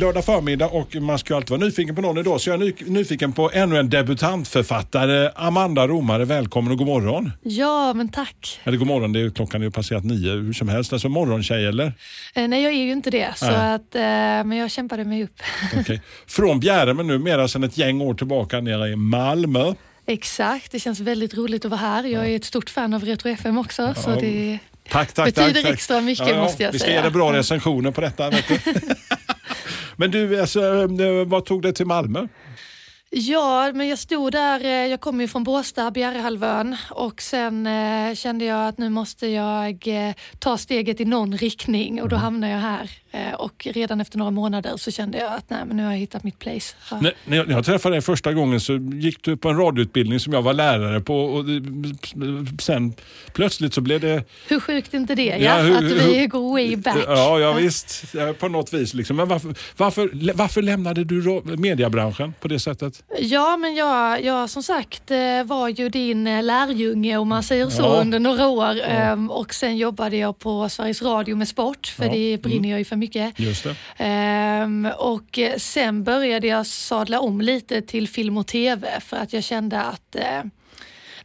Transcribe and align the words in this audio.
Lördag 0.00 0.24
förmiddag 0.24 0.66
och 0.66 0.94
man 0.94 1.18
ska 1.18 1.32
ju 1.32 1.36
alltid 1.36 1.50
vara 1.50 1.60
nyfiken 1.60 1.94
på 1.94 2.00
någon 2.02 2.18
idag. 2.18 2.40
Så 2.40 2.50
jag 2.50 2.54
är 2.54 2.64
ny- 2.64 2.72
nyfiken 2.86 3.32
på 3.32 3.50
ännu 3.52 3.78
en 3.78 3.90
debutantförfattare. 3.90 5.30
Amanda 5.36 5.86
Romare, 5.88 6.24
välkommen 6.24 6.72
och 6.72 6.78
god 6.78 6.86
morgon. 6.86 7.32
Ja, 7.42 7.92
men 7.94 8.08
tack. 8.08 8.60
Eller 8.64 8.78
god 8.78 8.86
morgon, 8.86 9.12
det 9.12 9.20
är, 9.20 9.30
klockan 9.30 9.60
är 9.60 9.64
ju 9.64 9.70
passerat 9.70 10.04
nio 10.04 10.30
hur 10.32 10.52
som 10.52 10.68
helst. 10.68 10.92
Alltså 10.92 11.08
morgontjej 11.08 11.66
eller? 11.66 11.92
Eh, 12.34 12.48
nej, 12.48 12.62
jag 12.62 12.72
är 12.72 12.76
ju 12.84 12.92
inte 12.92 13.10
det, 13.10 13.28
så 13.36 13.46
Nej. 13.46 13.74
att, 13.74 13.94
eh, 13.94 14.00
men 14.48 14.52
jag 14.52 14.70
kämpade 14.70 15.04
mig 15.04 15.24
upp. 15.24 15.42
Okej. 15.80 16.00
Från 16.26 16.60
Bjäre 16.60 16.94
men 16.94 17.06
numera 17.06 17.48
sedan 17.48 17.64
ett 17.64 17.78
gäng 17.78 18.00
år 18.00 18.14
tillbaka 18.14 18.60
nere 18.60 18.88
i 18.88 18.96
Malmö. 18.96 19.74
Exakt, 20.06 20.72
det 20.72 20.80
känns 20.80 21.00
väldigt 21.00 21.34
roligt 21.34 21.64
att 21.64 21.70
vara 21.70 21.80
här. 21.80 22.04
Jag 22.04 22.30
är 22.30 22.36
ett 22.36 22.44
stort 22.44 22.70
fan 22.70 22.94
av 22.94 23.04
Retro 23.04 23.28
FM 23.30 23.58
också, 23.58 23.94
så 23.96 24.10
Ja. 24.10 24.16
det 24.20 24.58
Tack, 24.90 25.12
tack, 25.12 25.34
betyder 25.34 25.62
tack, 25.62 25.72
extra 25.72 26.00
mycket 26.00 26.36
måste 26.36 26.62
jag 26.62 26.72
Vi 26.72 26.78
ska 26.78 26.86
säga. 26.86 26.96
ge 26.96 27.02
dig 27.02 27.10
bra 27.10 27.32
recensioner 27.32 27.90
på 27.90 28.00
detta. 28.00 28.30
Men 29.96 30.10
du, 30.10 30.40
alltså, 30.40 30.60
eh, 30.60 31.26
vad 31.26 31.44
tog 31.44 31.62
dig 31.62 31.72
till 31.72 31.86
Malmö? 31.86 32.26
Ja, 33.10 33.72
men 33.74 33.88
jag 33.88 33.98
stod 33.98 34.32
där, 34.32 34.64
eh, 34.64 34.70
jag 34.70 35.00
kommer 35.00 35.24
ju 35.24 35.28
från 35.28 35.44
Båstad, 35.44 35.90
Bjärehalvön 35.90 36.76
och 36.90 37.22
sen 37.22 37.66
eh, 37.66 38.14
kände 38.14 38.44
jag 38.44 38.68
att 38.68 38.78
nu 38.78 38.88
måste 38.90 39.26
jag 39.26 39.88
eh, 40.08 40.14
ta 40.38 40.58
steget 40.58 41.00
i 41.00 41.04
någon 41.04 41.36
riktning 41.38 42.02
och 42.02 42.08
då 42.08 42.16
hamnade 42.16 42.52
jag 42.52 42.58
här. 42.60 42.90
Eh, 43.10 43.32
och 43.34 43.66
redan 43.70 44.00
efter 44.00 44.18
några 44.18 44.30
månader 44.30 44.76
så 44.76 44.90
kände 44.90 45.18
jag 45.18 45.32
att 45.32 45.50
nej, 45.50 45.58
men 45.66 45.76
nu 45.76 45.84
har 45.84 45.92
jag 45.92 45.98
hittat 45.98 46.24
mitt 46.24 46.38
place. 46.38 46.74
Ja. 46.90 47.00
När, 47.00 47.12
när 47.24 47.36
jag, 47.36 47.48
när 47.48 47.54
jag 47.54 47.64
träffade 47.64 47.94
dig 47.94 48.02
första 48.02 48.32
gången 48.32 48.60
så 48.60 48.72
gick 48.92 49.22
du 49.24 49.36
på 49.36 49.48
en 49.48 49.56
radioutbildning 49.58 50.20
som 50.20 50.32
jag 50.32 50.42
var 50.42 50.52
lärare 50.52 51.00
på 51.00 51.24
och 51.24 51.44
sen 52.60 52.94
plötsligt 53.32 53.74
så 53.74 53.80
blev 53.80 54.00
det... 54.00 54.24
Hur 54.48 54.60
sjukt 54.60 54.94
är 54.94 54.98
inte 54.98 55.14
det? 55.14 55.24
Ja, 55.24 55.36
Ja, 55.38 55.56
hur- 55.62 55.76
att 55.76 55.82
vi 55.84 56.18
hur- 56.18 56.26
går 56.26 56.50
way 56.52 56.76
back. 56.76 56.96
Ja, 57.06 57.38
ja 57.40 57.52
visst. 57.52 58.04
På 58.38 58.48
något 58.48 58.72
vis. 58.72 58.94
Liksom. 58.94 59.16
Men 59.16 59.28
varför, 59.28 59.54
varför, 59.76 60.32
varför 60.34 60.62
lämnade 60.62 61.04
du 61.04 61.22
ra- 61.22 61.56
mediebranschen 61.56 62.34
på 62.40 62.48
det 62.48 62.58
sättet? 62.60 62.95
Ja, 63.18 63.56
men 63.56 63.74
jag, 63.74 64.24
jag 64.24 64.50
som 64.50 64.62
sagt 64.62 65.10
eh, 65.10 65.44
var 65.44 65.68
ju 65.68 65.88
din 65.88 66.26
eh, 66.26 66.42
lärjunge 66.42 67.16
om 67.16 67.28
man 67.28 67.42
säger 67.42 67.68
så 67.68 67.82
Ja. 67.82 68.00
under 68.00 68.18
några 68.18 68.46
år. 68.48 68.80
Ehm, 68.84 69.30
Och 69.30 69.54
sen 69.54 69.76
jobbade 69.76 70.16
jag 70.16 70.38
på 70.38 70.68
Sveriges 70.68 71.02
Radio 71.02 71.36
med 71.36 71.48
sport, 71.48 71.86
för 71.86 72.04
Ja. 72.04 72.12
det 72.12 72.38
brinner 72.42 72.70
jag 72.70 72.78
ju 72.78 72.84
för 72.84 72.96
mycket. 72.96 73.38
Just 73.40 73.64
det. 73.64 73.76
Ehm, 73.96 74.88
och 74.98 75.38
eh, 75.38 75.56
sen 75.56 76.04
började 76.04 76.46
jag 76.46 76.66
sadla 76.66 77.20
om 77.20 77.40
lite 77.40 77.82
till 77.82 78.08
film 78.08 78.36
och 78.36 78.46
tv 78.46 79.00
för 79.00 79.16
att 79.16 79.32
jag 79.32 79.44
kände 79.44 79.80
att 79.82 80.16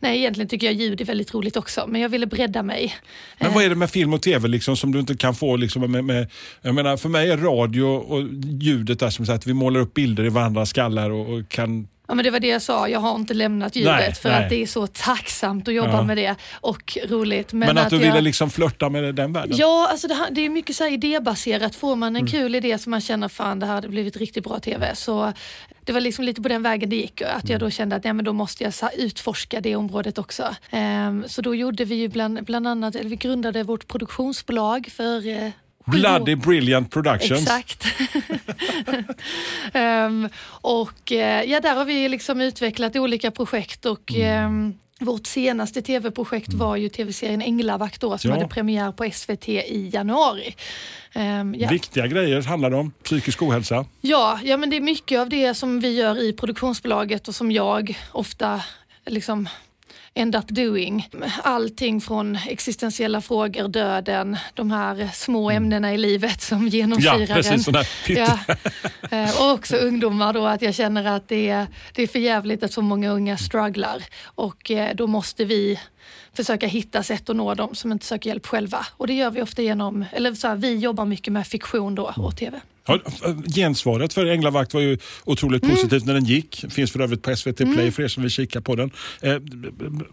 Nej, 0.01 0.17
egentligen 0.17 0.47
tycker 0.47 0.67
jag 0.67 0.75
ljud 0.75 1.01
är 1.01 1.05
väldigt 1.05 1.33
roligt 1.33 1.57
också, 1.57 1.87
men 1.87 2.01
jag 2.01 2.09
ville 2.09 2.25
bredda 2.25 2.63
mig. 2.63 2.95
Men 3.39 3.53
vad 3.53 3.63
är 3.63 3.69
det 3.69 3.75
med 3.75 3.89
film 3.89 4.13
och 4.13 4.21
tv 4.21 4.47
liksom, 4.47 4.77
som 4.77 4.91
du 4.91 4.99
inte 4.99 5.15
kan 5.15 5.35
få? 5.35 5.55
Liksom, 5.55 5.91
med, 5.91 6.03
med, 6.03 6.31
jag 6.61 6.75
menar, 6.75 6.97
för 6.97 7.09
mig 7.09 7.31
är 7.31 7.37
radio 7.37 7.83
och 7.83 8.27
ljudet 8.61 8.99
där 8.99 9.09
som 9.09 9.25
sagt, 9.25 9.47
vi 9.47 9.53
målar 9.53 9.79
upp 9.79 9.93
bilder 9.93 10.25
i 10.25 10.29
varandras 10.29 10.69
skallar 10.69 11.09
och, 11.09 11.33
och 11.33 11.49
kan... 11.49 11.87
Ja, 12.11 12.15
men 12.15 12.23
det 12.25 12.31
var 12.31 12.39
det 12.39 12.47
jag 12.47 12.61
sa, 12.61 12.87
jag 12.87 12.99
har 12.99 13.15
inte 13.15 13.33
lämnat 13.33 13.75
Nej, 13.75 14.13
för 14.13 14.29
nej. 14.29 14.43
att 14.43 14.49
det 14.49 14.61
är 14.61 14.67
så 14.67 14.87
tacksamt 14.87 15.67
att 15.67 15.73
jobba 15.73 15.91
Ja. 15.91 16.03
med 16.03 16.17
det 16.17 16.35
och 16.53 16.97
roligt. 17.07 17.53
Men, 17.53 17.77
att, 17.77 17.89
du 17.89 17.95
jag... 17.95 18.01
ville 18.03 18.21
liksom 18.21 18.49
flörta 18.49 18.89
med 18.89 19.15
den 19.15 19.33
världen? 19.33 19.57
Ja, 19.57 19.87
alltså 19.91 20.07
det, 20.07 20.27
det 20.31 20.41
är 20.45 20.49
mycket 20.49 20.75
så 20.75 20.87
idébaserat. 20.87 21.75
Får 21.75 21.95
man 21.95 22.09
Mm. 22.15 22.21
en 22.25 22.31
kul 22.31 22.55
idé 22.55 22.77
som 22.77 22.91
man 22.91 23.01
känner 23.01 23.27
fan 23.27 23.59
det 23.59 23.65
här 23.65 23.73
hade 23.73 23.87
blivit 23.89 24.17
riktigt 24.17 24.43
bra 24.43 24.59
TV. 24.59 24.95
Så 24.95 25.33
det 25.85 25.91
var 25.93 26.01
liksom 26.01 26.25
lite 26.25 26.41
på 26.41 26.49
den 26.49 26.63
vägen 26.63 26.89
det 26.89 26.95
gick. 26.95 27.21
Att 27.21 27.43
Mm. 27.43 27.51
jag 27.51 27.59
då 27.59 27.69
kände 27.69 27.95
att 27.95 28.03
nej, 28.03 28.13
men 28.13 28.25
då 28.25 28.33
måste 28.33 28.63
jag 28.63 28.73
utforska 28.97 29.61
det 29.61 29.75
området 29.75 30.17
också. 30.17 30.55
Ehm, 30.69 31.23
så 31.27 31.41
då 31.41 31.55
gjorde 31.55 31.85
vi 31.85 31.95
ju 31.95 32.07
bland, 32.07 32.43
bland 32.43 32.67
annat, 32.67 32.95
eller 32.95 33.09
vi 33.09 33.15
grundade 33.15 33.63
vårt 33.63 33.87
produktionsbolag 33.87 34.87
för 34.91 35.17
år- 35.17 35.51
Bloody 35.85 36.35
Brilliant 36.35 36.91
Productions. 36.91 37.41
Exakt. 37.41 37.85
Ehm, 39.73 40.29
och 40.61 41.11
eh, 41.11 41.43
ja, 41.43 41.59
där 41.59 41.75
har 41.75 41.85
vi 41.85 42.09
liksom 42.09 42.41
utvecklat 42.41 42.95
olika 42.95 43.31
projekt 43.31 43.85
och 43.85 44.11
Mm. 44.15 44.45
ehm, 44.45 44.73
vårt 44.99 45.27
senaste 45.27 45.81
tv-projekt 45.81 46.53
var 46.53 46.75
ju 46.75 46.89
tv-serien 46.89 47.41
Änglavakt 47.41 48.01
då, 48.01 48.17
som 48.17 48.29
Ja. 48.31 48.35
hade 48.37 48.47
premiär 48.47 48.91
på 48.91 49.03
SVT 49.11 49.47
i 49.49 49.89
januari. 49.93 50.55
Ehm, 51.13 51.55
ja. 51.57 51.69
Viktiga 51.69 52.07
grejer 52.07 52.41
handlar 52.41 52.69
det 52.69 52.75
om. 52.75 52.91
Psykisk 53.03 53.41
ohälsa. 53.41 53.85
Ja, 54.01 54.39
ja, 54.43 54.57
men 54.57 54.69
det 54.69 54.75
är 54.75 54.81
mycket 54.81 55.19
av 55.19 55.29
det 55.29 55.53
som 55.53 55.79
vi 55.79 55.95
gör 55.95 56.23
i 56.23 56.33
produktionsbolaget 56.33 57.27
och 57.27 57.35
som 57.35 57.51
jag 57.51 57.99
ofta 58.11 58.61
liksom 59.05 59.49
end 60.13 60.35
up 60.35 60.47
doing. 60.47 61.09
Allting 61.43 62.01
från 62.01 62.35
existentiella 62.47 63.21
frågor, 63.21 63.67
döden, 63.67 64.37
de 64.53 64.71
här 64.71 65.09
små 65.13 65.51
ämnena 65.51 65.93
i 65.93 65.97
livet 65.97 66.41
som 66.41 66.67
genomsyrar 66.67 67.15
Mm. 67.15 67.27
Ja, 67.29 67.35
precis. 67.35 67.67
en. 67.67 67.73
Pytte- 67.73 68.37
Ja. 68.47 68.55
Eh, 69.17 69.41
Och 69.41 69.51
också 69.51 69.75
ungdomar 69.77 70.33
då, 70.33 70.45
att 70.47 70.61
jag 70.61 70.75
känner 70.75 71.05
att 71.05 71.27
det 71.27 71.49
är, 71.49 71.67
det 71.93 72.03
är 72.03 72.07
för 72.07 72.19
jävligt 72.19 72.63
att 72.63 72.73
så 72.73 72.81
många 72.81 73.09
unga 73.11 73.37
strugglar. 73.37 74.03
Och 74.25 74.71
eh, 74.71 74.95
då 74.95 75.07
måste 75.07 75.45
vi 75.45 75.79
försöka 76.33 76.67
hitta 76.67 77.03
sätt 77.03 77.29
att 77.29 77.35
nå 77.35 77.53
dem 77.53 77.75
som 77.75 77.91
inte 77.91 78.05
söker 78.05 78.29
hjälp 78.29 78.45
själva. 78.47 78.85
Och 78.97 79.07
det 79.07 79.13
gör 79.13 79.31
vi 79.31 79.41
ofta 79.41 79.61
genom, 79.61 80.05
eller 80.11 80.33
så 80.33 80.47
här, 80.47 80.55
vi 80.55 80.75
jobbar 80.77 81.05
mycket 81.05 81.33
med 81.33 81.47
fiktion 81.47 81.95
då 81.95 82.13
och 82.17 82.37
TV. 82.37 82.61
Ja, 82.87 82.99
gensvaret 83.55 84.13
för 84.13 84.25
Änglavakt 84.25 84.73
var 84.73 84.81
ju 84.81 84.97
otroligt 85.25 85.63
Mm. 85.63 85.75
positivt 85.75 86.05
när 86.05 86.13
den 86.13 86.25
gick. 86.25 86.65
Finns 86.69 86.91
för 86.91 86.99
övrigt 86.99 87.21
på 87.21 87.35
SVT 87.35 87.57
Play 87.73 87.91
för 87.91 88.03
er 88.03 88.07
som 88.07 88.23
vill 88.23 88.31
kika 88.31 88.61
på 88.61 88.75
den. 88.75 88.91
Eh, 89.21 89.35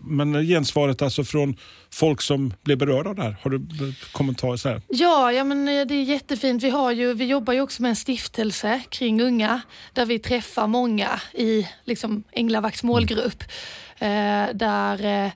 Men 0.00 0.46
gensvaret 0.46 1.02
alltså 1.02 1.24
från 1.24 1.56
folk 1.90 2.20
som 2.22 2.52
blev 2.62 2.78
berörda 2.78 3.10
av 3.10 3.16
det 3.16 3.22
här. 3.22 3.36
Har 3.42 3.50
du 3.50 3.66
kommentarer? 4.12 4.56
Så 4.56 4.68
här? 4.68 4.82
Ja, 4.88 5.32
ja 5.32 5.44
men 5.44 5.68
eh, 5.68 5.86
det 5.86 5.94
är 5.94 6.02
jättefint. 6.02 6.62
Vi, 6.62 6.70
har 6.70 6.92
ju, 6.92 7.14
vi 7.14 7.24
jobbar 7.24 7.52
ju 7.52 7.60
också 7.60 7.82
med 7.82 7.88
en 7.88 7.96
stiftelse 7.96 8.80
kring 8.90 9.20
unga 9.22 9.60
där 9.92 10.06
vi 10.06 10.18
träffar 10.18 10.66
många 10.66 11.20
i 11.34 11.68
liksom, 11.84 12.24
Änglavakts 12.32 12.82
målgrupp. 12.82 13.44
Där 14.54 15.04
eh, 15.04 15.24
eh, 15.24 15.30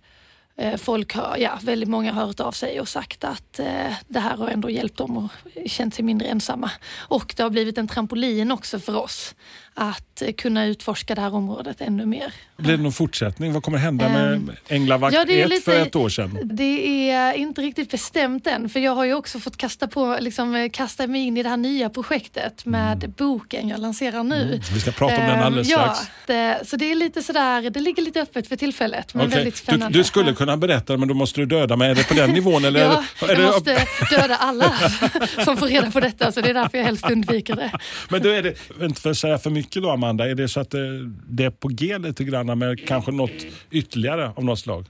Eh, 0.56 0.76
folk 0.76 1.14
har, 1.14 1.36
ja, 1.36 1.58
väldigt 1.62 1.88
många 1.88 2.12
har 2.12 2.26
hört 2.26 2.40
av 2.40 2.52
sig 2.52 2.80
och 2.80 2.88
sagt 2.88 3.24
att 3.24 3.58
eh, 3.58 3.94
det 4.08 4.20
här 4.20 4.36
har 4.36 4.48
ändå 4.48 4.70
hjälpt 4.70 4.96
dem 4.96 5.16
och 5.16 5.30
känt 5.66 5.94
sig 5.94 6.04
mindre 6.04 6.28
ensamma. 6.28 6.70
Och 6.98 7.34
det 7.36 7.42
har 7.42 7.50
blivit 7.50 7.78
en 7.78 7.88
trampolin 7.88 8.52
också 8.52 8.78
för 8.78 8.96
oss 8.96 9.34
att 9.74 10.22
kunna 10.38 10.66
utforska 10.66 11.14
det 11.14 11.20
här 11.20 11.34
området 11.34 11.80
ännu 11.80 12.06
mer. 12.06 12.32
Blir 12.56 12.76
det 12.76 12.82
någon 12.82 12.92
fortsättning? 12.92 13.52
Vad 13.52 13.62
kommer 13.62 13.78
hända 13.78 14.08
med 14.08 14.32
Ehm, 14.32 14.50
Änglavakt 14.68 15.14
ja, 15.14 15.24
det 15.24 15.40
är 15.40 15.44
1 15.44 15.50
lite- 15.50 15.62
för 15.70 15.80
ett 15.82 15.96
år 15.96 16.08
sedan? 16.08 16.38
Det 16.42 17.10
är 17.10 17.34
inte 17.34 17.60
riktigt 17.62 17.90
bestämt 17.90 18.46
än, 18.46 18.68
för 18.68 18.80
jag 18.80 18.94
har 18.94 19.04
ju 19.04 19.14
också 19.14 19.40
fått 19.40 19.56
kasta, 19.56 19.86
på, 19.88 20.16
liksom, 20.20 20.68
kasta 20.72 21.06
mig 21.06 21.20
in 21.20 21.36
i 21.36 21.42
det 21.42 21.48
här 21.48 21.56
nya 21.56 21.90
projektet 21.90 22.64
med 22.66 23.10
boken 23.18 23.68
jag 23.68 23.80
lanserar 23.80 24.22
nu. 24.24 24.42
Mm, 24.42 24.60
Vi 24.74 24.80
ska 24.80 24.90
prata 24.90 25.14
om 25.14 25.20
den 25.20 25.30
Ehm, 25.38 25.42
alldeles 25.44 25.68
ja, 25.68 25.94
strax. 25.94 26.10
det, 26.26 26.60
så 26.66 26.76
det 26.76 26.90
är 26.90 26.94
lite 26.94 27.22
sådär, 27.22 27.70
det 27.70 27.80
ligger 27.80 28.02
lite 28.02 28.20
öppet 28.22 28.48
för 28.48 28.56
tillfället, 28.56 29.14
men 29.14 29.26
Okej. 29.26 29.36
väldigt 29.36 29.54
Du, 29.54 29.58
spännande. 29.60 29.98
du 29.98 30.04
skulle 30.04 30.30
Ja. 30.30 30.34
kunna 30.36 30.56
berätta 30.56 30.96
men 30.96 31.08
då 31.08 31.14
måste 31.14 31.40
du 31.40 31.46
döda 31.46 31.76
mig. 31.76 31.90
Är 31.90 31.94
det 31.94 32.08
på 32.08 32.14
den 32.14 32.30
nivån? 32.30 32.64
Eller 32.64 32.80
Ja, 32.80 33.04
jag 33.20 33.36
det, 33.38 33.46
måste 33.46 33.86
döda 34.10 34.36
alla 34.36 34.72
som 35.44 35.56
får 35.56 35.66
reda 35.66 35.90
på 35.90 36.00
detta, 36.00 36.32
så 36.32 36.40
det 36.40 36.50
är 36.50 36.54
därför 36.54 36.78
jag 36.78 36.84
helst 36.84 37.10
undviker 37.10 37.56
det. 37.56 37.70
Men 38.08 38.22
då 38.22 38.28
är 38.28 38.42
det, 38.42 38.54
inte 38.82 39.00
för 39.00 39.10
att 39.10 39.18
säga 39.18 39.38
för 39.38 39.50
mycket 39.50 39.61
då 39.70 39.90
Amanda, 39.90 40.30
är 40.30 40.34
det 40.34 40.48
så 40.48 40.60
att 40.60 40.70
det, 40.70 41.10
det 41.28 41.44
är 41.44 41.50
på 41.50 41.68
G 41.68 41.98
lite 41.98 42.24
grann 42.24 42.58
med 42.58 42.86
kanske 42.88 43.12
något 43.12 43.46
ytterligare 43.70 44.32
av 44.36 44.44
något 44.44 44.58
slag? 44.58 44.86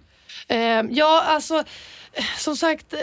Ehm, 0.48 0.88
ja, 0.92 1.22
alltså 1.26 1.54
eh, 2.12 2.24
som 2.38 2.56
sagt, 2.56 2.92
eh, 2.92 2.98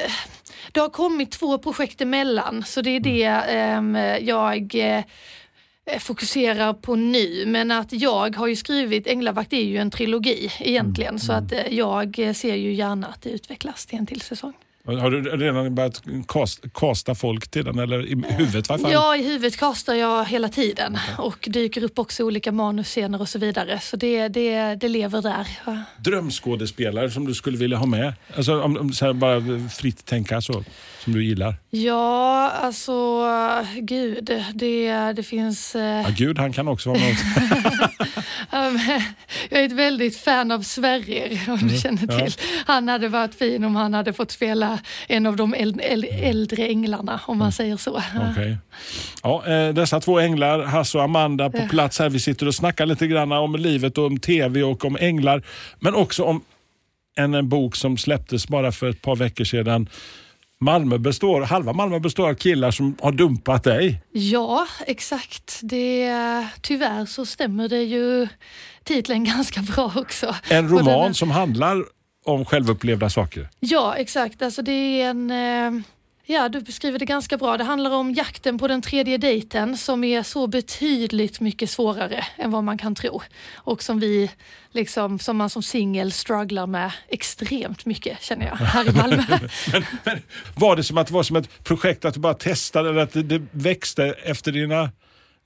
det 0.71 0.79
har 0.79 0.89
kommit 0.89 1.31
två 1.31 1.57
projekt 1.57 2.01
emellan, 2.01 2.63
så 2.63 2.81
det 2.81 2.89
är 2.89 2.99
det 2.99 3.23
ehm, 3.23 3.95
jag 4.21 4.75
eh, 4.75 5.99
fokuserar 5.99 6.73
på 6.73 6.95
nu. 6.95 7.45
Men 7.47 7.71
att 7.71 7.93
jag 7.93 8.35
har 8.35 8.47
ju 8.47 8.55
skrivit, 8.55 9.07
Änglavakt 9.07 9.53
är 9.53 9.63
ju 9.63 9.77
en 9.77 9.91
trilogi 9.91 10.51
egentligen, 10.59 11.19
så 11.19 11.33
att 11.33 11.51
eh, 11.51 11.67
jag 11.73 12.19
eh, 12.19 12.33
ser 12.33 12.55
ju 12.55 12.73
gärna 12.73 13.07
att 13.07 13.21
det 13.21 13.29
utvecklas 13.29 13.85
till 13.85 13.99
en 13.99 14.05
till 14.05 14.21
säsong. 14.21 14.53
Har 14.85 15.11
du 15.11 15.21
redan 15.21 15.75
börjat 15.75 16.01
kast, 16.27 16.73
kasta 16.73 17.15
folk 17.15 17.47
till 17.51 17.65
den 17.65 17.79
eller 17.79 18.05
i 18.05 18.09
huvudet 18.29 18.65
i 18.65 18.69
varje 18.69 18.83
fall? 18.83 18.91
Ja, 18.91 19.15
i 19.15 19.23
huvudet 19.23 19.57
kastar 19.57 19.93
jag 19.93 20.25
hela 20.25 20.49
tiden 20.49 20.97
och 21.17 21.47
dyker 21.51 21.83
upp 21.83 21.99
också 21.99 22.23
olika 22.23 22.51
manusscener 22.51 23.21
och 23.21 23.29
så 23.29 23.39
vidare. 23.39 23.79
Så 23.79 23.97
det, 23.97 24.27
det, 24.27 24.75
det 24.75 24.87
lever 24.89 25.21
där. 25.21 25.47
Ja. 25.65 25.77
Drömskådespelare 25.97 27.11
som 27.11 27.25
du 27.27 27.33
skulle 27.33 27.57
vilja 27.57 27.77
ha 27.77 27.85
med? 27.85 28.13
Alltså 28.37 28.61
om, 28.61 28.77
om 28.77 28.93
så 28.93 29.05
här 29.05 29.13
bara 29.13 29.41
fritt 29.69 30.05
tänka 30.05 30.41
så, 30.41 30.63
som 31.03 31.13
du 31.13 31.25
gillar. 31.25 31.55
Ja, 31.69 32.49
alltså 32.49 33.25
gud, 33.79 34.31
det, 34.53 35.13
det 35.15 35.23
finns... 35.23 35.75
eh, 35.75 35.81
Ja, 36.01 36.07
gud, 36.17 36.37
han 36.39 36.53
kan 36.53 36.67
också 36.67 36.89
vara 36.89 36.99
med. 36.99 37.15
Jag 39.49 39.61
är 39.61 39.65
ett 39.65 39.71
väldigt 39.71 40.17
fan 40.17 40.51
av 40.51 40.61
Sverrir, 40.61 41.41
om 41.47 41.67
du 41.67 41.77
känner 41.77 42.03
Mm. 42.03 42.19
ja. 42.19 42.25
till. 42.25 42.33
Han 42.65 42.87
hade 42.87 43.07
varit 43.07 43.35
fin 43.35 43.63
om 43.63 43.75
han 43.75 43.93
hade 43.93 44.13
fått 44.13 44.31
spela 44.31 44.78
en 45.07 45.25
av 45.25 45.35
de 45.35 45.55
äl- 45.55 46.05
äldre 46.21 46.67
änglarna, 46.67 47.21
om 47.25 47.37
man 47.37 47.51
säger 47.51 47.77
så. 47.77 48.01
Okej. 48.31 48.57
Ja, 49.23 49.45
eh, 49.47 49.73
dessa 49.73 49.99
två 49.99 50.19
änglar, 50.19 50.63
Hasse 50.63 50.97
och 50.97 51.03
Amanda 51.03 51.49
på 51.49 51.67
plats 51.69 51.99
här. 51.99 52.09
Vi 52.09 52.19
sitter 52.19 52.47
och 52.47 52.55
snackar 52.55 52.85
lite 52.85 53.07
grann 53.07 53.31
om 53.31 53.55
livet 53.55 53.97
och 53.97 54.05
om 54.05 54.19
tv 54.19 54.63
och 54.63 54.85
om 54.85 54.97
änglar. 54.99 55.43
Men 55.79 55.95
också 55.95 56.23
om 56.23 56.41
en, 57.15 57.33
en 57.33 57.49
bok 57.49 57.75
som 57.75 57.97
släpptes 57.97 58.47
bara 58.47 58.71
för 58.71 58.89
ett 58.89 59.01
par 59.01 59.15
veckor 59.15 59.43
sedan. 59.43 59.89
Malmö 60.61 60.97
består, 60.97 61.41
halva 61.41 61.73
Malmö 61.73 61.99
består 61.99 62.29
av 62.29 62.33
killar 62.33 62.71
som 62.71 62.95
har 63.01 63.11
dumpat 63.11 63.63
dig. 63.63 64.01
Ja, 64.11 64.67
exakt. 64.87 65.59
Det, 65.63 66.13
tyvärr 66.61 67.05
så 67.05 67.25
stämmer 67.25 67.69
det 67.69 67.83
ju 67.83 68.27
titeln 68.83 69.23
ganska 69.35 69.61
bra 69.61 69.91
också. 69.95 70.35
En 70.49 70.69
roman 70.69 71.13
som 71.13 71.31
handlar 71.31 71.83
om 72.29 72.45
självupplevda 72.45 73.09
saker. 73.09 73.49
Ja, 73.59 73.95
exakt. 73.95 74.41
Alltså 74.41 74.61
det 74.61 74.71
är 74.71 75.09
en... 75.09 75.31
Eh, 75.31 75.81
ja, 76.25 76.49
du 76.49 76.61
beskriver 76.61 76.99
det 76.99 77.05
ganska 77.05 77.37
bra. 77.37 77.57
Det 77.57 77.63
handlar 77.63 77.91
om 77.91 78.13
jakten 78.13 78.57
på 78.57 78.67
den 78.67 78.81
tredje 78.81 79.17
dejten 79.17 79.77
som 79.77 80.03
är 80.03 80.23
så 80.23 80.47
betydligt 80.47 81.39
mycket 81.39 81.69
svårare 81.69 82.25
än 82.37 82.51
vad 82.51 82.63
man 82.63 82.77
kan 82.77 82.95
tro. 82.95 83.21
Och 83.55 83.83
som 83.83 83.99
vi, 83.99 84.31
liksom, 84.71 85.19
som 85.19 85.37
man 85.37 85.49
som 85.49 85.63
singel 85.63 86.11
strugglar 86.11 86.67
med 86.67 86.91
extremt 87.07 87.85
mycket 87.85 88.21
känner 88.21 88.45
jag 88.45 88.55
här 88.55 88.89
i 88.89 88.91
Malmö. 88.91 89.23
Men, 89.71 89.83
men, 90.03 90.21
var 90.55 90.75
det 90.75 90.83
som 90.83 90.97
att 90.97 91.07
det 91.07 91.13
var 91.13 91.23
som 91.23 91.35
ett 91.35 91.63
projekt 91.63 92.05
att 92.05 92.13
du 92.13 92.19
bara 92.19 92.33
testade 92.33 92.89
eller 92.89 93.01
att 93.01 93.13
det, 93.13 93.23
det 93.23 93.41
växte 93.51 94.05
efter 94.23 94.51
dina 94.51 94.81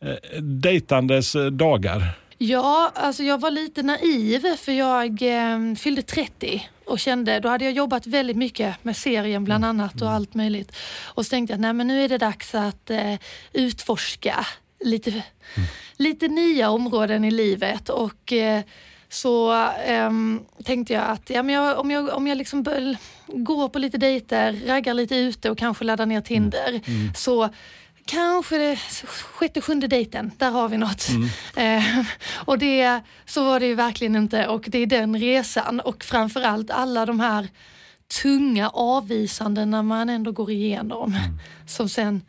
eh, 0.06 0.42
dejtandes 0.42 1.36
eh, 1.36 1.46
dagar? 1.46 2.04
Ja, 2.38 2.92
alltså 2.96 3.24
jag 3.24 3.42
var 3.42 3.52
lite 3.52 3.84
naiv 3.84 4.56
för 4.58 4.72
jag 4.72 5.22
eh, 5.22 5.76
fyllde 5.76 6.02
30 6.02 6.70
och 6.86 7.00
kände, 7.00 7.40
då 7.40 7.50
hade 7.50 7.66
jag 7.66 7.74
jobbat 7.74 8.08
väldigt 8.08 8.38
mycket 8.38 8.84
med 8.84 8.98
serien 8.98 9.44
bland 9.44 9.66
annat 9.66 10.02
och 10.02 10.12
allt 10.12 10.34
möjligt. 10.34 10.76
Och 11.04 11.26
så 11.26 11.30
tänkte 11.30 11.54
jag, 11.54 11.60
nej 11.60 11.74
men 11.74 11.88
nu 11.88 12.04
är 12.04 12.10
det 12.10 12.18
dags 12.18 12.56
att 12.56 12.90
eh, 12.90 13.16
utforska 13.54 14.46
lite, 14.80 15.24
lite 15.98 16.28
nya 16.28 16.70
områden 16.70 17.24
i 17.24 17.32
livet. 17.32 17.90
Och 17.90 18.34
eh, 18.34 18.62
så 19.10 19.52
ehm, 19.86 20.42
tänkte 20.64 20.94
jag 20.94 21.04
att 21.04 21.30
ja, 21.30 21.44
men 21.44 21.56
jag, 21.56 21.80
om 21.80 21.92
jag, 21.92 22.10
om 22.10 22.28
jag 22.28 22.38
liksom 22.38 22.64
går 23.28 23.70
på 23.70 23.80
lite 23.80 23.98
dejter, 23.98 24.60
raggar 24.66 24.94
lite 24.94 25.16
ute 25.16 25.52
och 25.52 25.58
kanske 25.58 25.86
laddar 25.86 26.06
ner 26.06 26.22
Tinder 26.22 26.82
så 27.16 27.50
Kanske 28.06 28.58
det 28.58 28.76
sjätte, 29.34 29.62
sjunde 29.62 29.88
dejten, 29.88 30.32
där 30.38 30.52
har 30.52 30.70
vi 30.70 30.78
något. 30.78 31.08
Eh, 31.56 31.84
och 32.46 32.58
det, 32.58 33.02
så 33.26 33.44
var 33.44 33.60
det 33.60 33.66
ju 33.66 33.76
verkligen 33.76 34.16
inte. 34.16 34.48
Och 34.48 34.66
det 34.68 34.78
är 34.78 34.86
den 34.86 35.20
resan. 35.20 35.80
Och 35.80 36.04
framförallt 36.04 36.72
alla 36.72 37.06
de 37.06 37.20
här 37.20 37.48
tunga 38.22 38.70
avvisandena 38.70 39.84
man 39.84 40.10
ändå 40.10 40.32
går 40.32 40.52
igenom. 40.52 41.18
Som 41.68 41.90
sen 41.90 42.22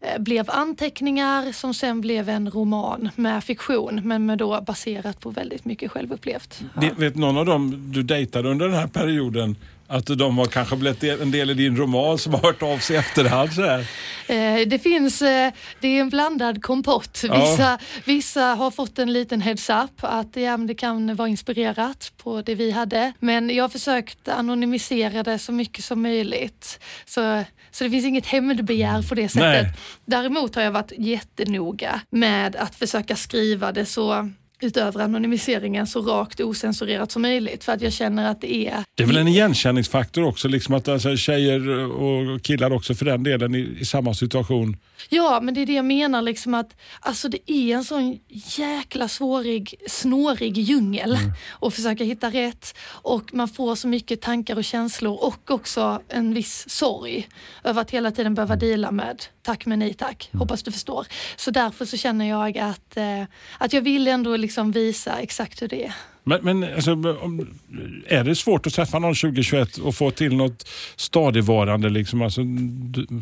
eh, 0.00 0.18
blev 0.18 0.50
anteckningar 0.50 1.52
som 1.52 1.74
sen 1.74 2.00
blev 2.00 2.28
en 2.28 2.50
roman 2.50 3.10
med 3.16 3.44
fiktion. 3.44 4.00
Men 4.04 4.26
med 4.26 4.38
då 4.38 4.60
baserat 4.60 5.20
på 5.20 5.30
väldigt 5.30 5.64
mycket 5.64 5.90
självupplevt. 5.90 6.62
Vet, 6.74 6.98
vet 6.98 7.16
någon 7.16 7.38
av 7.38 7.46
dem 7.46 7.92
du 7.92 8.02
dejtade 8.02 8.48
under 8.50 8.68
den 8.68 8.74
här 8.78 8.86
perioden 8.86 9.56
att 9.86 10.06
de 10.06 10.38
har 10.38 10.46
kanske 10.46 10.76
blivit 10.76 11.02
en 11.02 11.30
del 11.30 11.50
i 11.50 11.54
din 11.54 11.76
roman 11.76 12.18
som 12.18 12.34
har 12.34 12.40
hört 12.40 12.62
av 12.62 12.78
sig 12.78 12.96
i 12.96 12.98
efterhand? 12.98 13.52
Så 13.52 13.62
här? 13.62 13.86
Eh, 14.26 14.66
det 14.66 14.78
finns, 14.78 15.22
eh, 15.22 15.52
det 15.80 15.88
är 15.88 16.00
en 16.00 16.08
blandad 16.08 16.62
kompott. 16.62 17.20
Ja. 17.24 17.40
Vissa, 17.40 17.78
vissa 18.04 18.42
har 18.42 18.70
fått 18.70 18.98
en 18.98 19.12
liten 19.12 19.40
heads 19.40 19.70
up 19.70 19.90
att 20.00 20.36
ja, 20.36 20.56
det 20.56 20.74
kan 20.74 21.16
vara 21.16 21.28
inspirerat 21.28 22.12
på 22.16 22.42
det 22.42 22.54
vi 22.54 22.70
hade. 22.70 23.12
Men 23.18 23.50
jag 23.50 23.64
har 23.64 23.68
försökt 23.68 24.28
anonymisera 24.28 25.22
det 25.22 25.38
så 25.38 25.52
mycket 25.52 25.84
som 25.84 26.02
möjligt. 26.02 26.80
Så, 27.04 27.44
så 27.70 27.84
det 27.84 27.90
finns 27.90 28.04
inget 28.04 28.26
hämndbegär 28.26 29.02
på 29.08 29.14
det 29.14 29.28
sättet. 29.28 29.62
Nej. 29.62 29.72
Däremot 30.04 30.54
har 30.54 30.62
jag 30.62 30.72
varit 30.72 30.92
jättenoga 30.98 32.00
med 32.10 32.56
att 32.56 32.74
försöka 32.74 33.16
skriva 33.16 33.72
det 33.72 33.86
så 33.86 34.30
utöver 34.64 35.00
anonymiseringen 35.00 35.86
så 35.86 36.00
rakt 36.00 36.40
osensurerat 36.40 37.12
som 37.12 37.22
möjligt 37.22 37.64
för 37.64 37.72
att 37.72 37.82
jag 37.82 37.92
känner 37.92 38.30
att 38.30 38.40
det 38.40 38.54
är 38.54 38.84
Det 38.94 39.02
är 39.02 39.06
väl 39.06 39.16
en 39.16 39.28
igenkänningsfaktor 39.28 40.24
också, 40.24 40.48
liksom 40.48 40.74
att 40.74 40.88
alltså, 40.88 41.16
tjejer 41.16 41.68
och 41.92 42.42
killar 42.42 42.72
också 42.72 42.94
för 42.94 43.04
den 43.04 43.22
delen 43.22 43.54
i, 43.54 43.76
i 43.80 43.84
samma 43.84 44.14
situation. 44.14 44.76
Ja, 45.08 45.40
men 45.42 45.54
det 45.54 45.62
är 45.62 45.66
det 45.66 45.72
jag 45.72 45.84
menar, 45.84 46.22
liksom 46.22 46.54
att 46.54 46.76
alltså 47.00 47.28
det 47.28 47.50
är 47.50 47.76
en 47.76 47.84
sån 47.84 48.18
jäkla 48.58 49.08
svårig, 49.08 49.74
snårig 49.88 50.58
djungel 50.58 51.18
att 51.60 51.74
försöka 51.74 52.04
hitta 52.04 52.30
rätt 52.30 52.76
och 52.88 53.34
man 53.34 53.48
får 53.48 53.74
så 53.74 53.88
mycket 53.88 54.20
tankar 54.20 54.56
och 54.56 54.64
känslor 54.64 55.18
och 55.22 55.50
också 55.50 56.02
en 56.08 56.34
viss 56.34 56.70
sorg 56.70 57.28
över 57.64 57.82
att 57.82 57.90
hela 57.90 58.10
tiden 58.10 58.34
behöva 58.34 58.56
deala 58.56 58.90
med 58.90 59.22
tack 59.44 59.66
men 59.66 59.78
nej 59.78 59.94
tack, 59.94 60.30
hoppas 60.32 60.62
du 60.62 60.72
förstår. 60.72 61.06
Så 61.36 61.50
därför 61.50 61.84
så 61.84 61.96
känner 61.96 62.28
jag 62.28 62.58
att, 62.58 62.96
eh, 62.96 63.22
att 63.58 63.72
jag 63.72 63.82
vill 63.82 64.08
ändå 64.08 64.36
liksom 64.36 64.53
visa 64.72 65.18
exakt 65.20 65.62
hur 65.62 65.68
det 65.68 65.84
är. 65.84 65.94
Men, 66.24 66.40
men 66.42 66.74
alltså, 66.74 66.90
är 68.06 68.24
det 68.24 68.34
svårt 68.36 68.66
att 68.66 68.72
träffa 68.74 68.98
någon 68.98 69.14
2021 69.14 69.76
och 69.78 69.94
få 69.94 70.10
till 70.10 70.36
något 70.36 70.68
stadigvarande, 70.96 71.88
liksom, 71.88 72.22
alltså, 72.22 72.40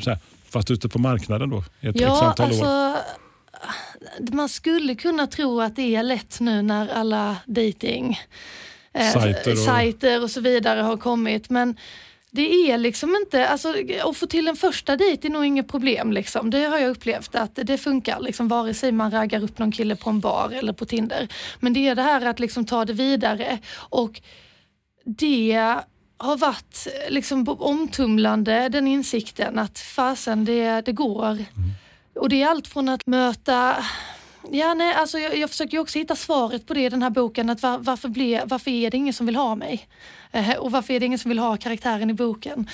här, 0.06 0.18
fast 0.50 0.70
ute 0.70 0.88
på 0.88 0.98
marknaden 0.98 1.50
då 1.50 1.64
ett 1.80 2.00
Ja, 2.00 2.24
antal 2.24 2.46
år? 2.46 2.50
alltså 2.50 2.96
man 4.32 4.48
skulle 4.48 4.94
kunna 4.94 5.26
tro 5.26 5.60
att 5.60 5.76
det 5.76 5.96
är 5.96 6.02
lätt 6.02 6.40
nu 6.40 6.62
när 6.62 6.88
alla 6.88 7.36
dating 7.46 8.18
eh, 8.94 9.10
Sajter 9.10 9.52
och- 9.52 9.58
sajter 9.58 10.22
och 10.22 10.30
så 10.30 10.40
vidare 10.40 10.80
har 10.80 10.96
kommit. 10.96 11.50
Men 11.50 11.76
det 12.34 12.70
är 12.70 12.78
liksom 12.78 13.16
inte, 13.16 13.48
alltså 13.48 13.74
att 14.04 14.16
få 14.16 14.26
till 14.26 14.48
en 14.48 14.56
första 14.56 14.96
dejt 14.96 15.28
är 15.28 15.32
nog 15.32 15.44
inget 15.44 15.68
problem 15.68 16.12
liksom. 16.12 16.50
Det 16.50 16.64
har 16.64 16.78
jag 16.78 16.90
upplevt 16.90 17.34
att 17.34 17.58
det 17.62 17.78
funkar 17.78 18.20
liksom 18.20 18.48
vare 18.48 18.74
sig 18.74 18.92
man 18.92 19.10
raggar 19.10 19.44
upp 19.44 19.58
någon 19.58 19.72
kille 19.72 19.96
på 19.96 20.10
en 20.10 20.20
bar 20.20 20.50
eller 20.50 20.72
på 20.72 20.84
Tinder. 20.84 21.28
Men 21.60 21.72
det 21.72 21.88
är 21.88 21.94
det 21.94 22.02
här 22.02 22.26
att 22.26 22.40
liksom 22.40 22.66
ta 22.66 22.84
det 22.84 22.92
vidare 22.92 23.58
och 23.74 24.20
det 25.04 25.76
har 26.16 26.36
varit 26.36 26.86
liksom 27.08 27.48
omtumlande 27.48 28.68
den 28.68 28.88
insikten 28.88 29.58
att 29.58 29.78
fasen 29.78 30.44
det, 30.44 30.80
det 30.80 30.92
går. 30.92 31.44
Och 32.14 32.28
det 32.28 32.42
är 32.42 32.48
allt 32.48 32.68
från 32.68 32.88
att 32.88 33.06
möta 33.06 33.84
Ja, 34.54 34.74
nej, 34.74 34.94
alltså 34.94 35.18
jag, 35.18 35.36
jag 35.36 35.50
försöker 35.50 35.78
också 35.78 35.98
hitta 35.98 36.16
svaret 36.16 36.66
på 36.66 36.74
det 36.74 36.80
i 36.80 36.88
den 36.88 37.02
här 37.02 37.10
boken. 37.10 37.50
Att 37.50 37.62
var, 37.62 37.78
varför, 37.78 38.08
ble, 38.08 38.42
varför 38.44 38.70
är 38.70 38.90
det 38.90 38.96
ingen 38.96 39.14
som 39.14 39.26
vill 39.26 39.36
ha 39.36 39.54
mig? 39.54 39.88
Eh, 40.32 40.54
och 40.54 40.72
varför 40.72 40.94
är 40.94 41.00
det 41.00 41.06
ingen 41.06 41.18
som 41.18 41.28
vill 41.28 41.38
ha 41.38 41.56
karaktären 41.56 42.10
i 42.10 42.14
boken? 42.14 42.70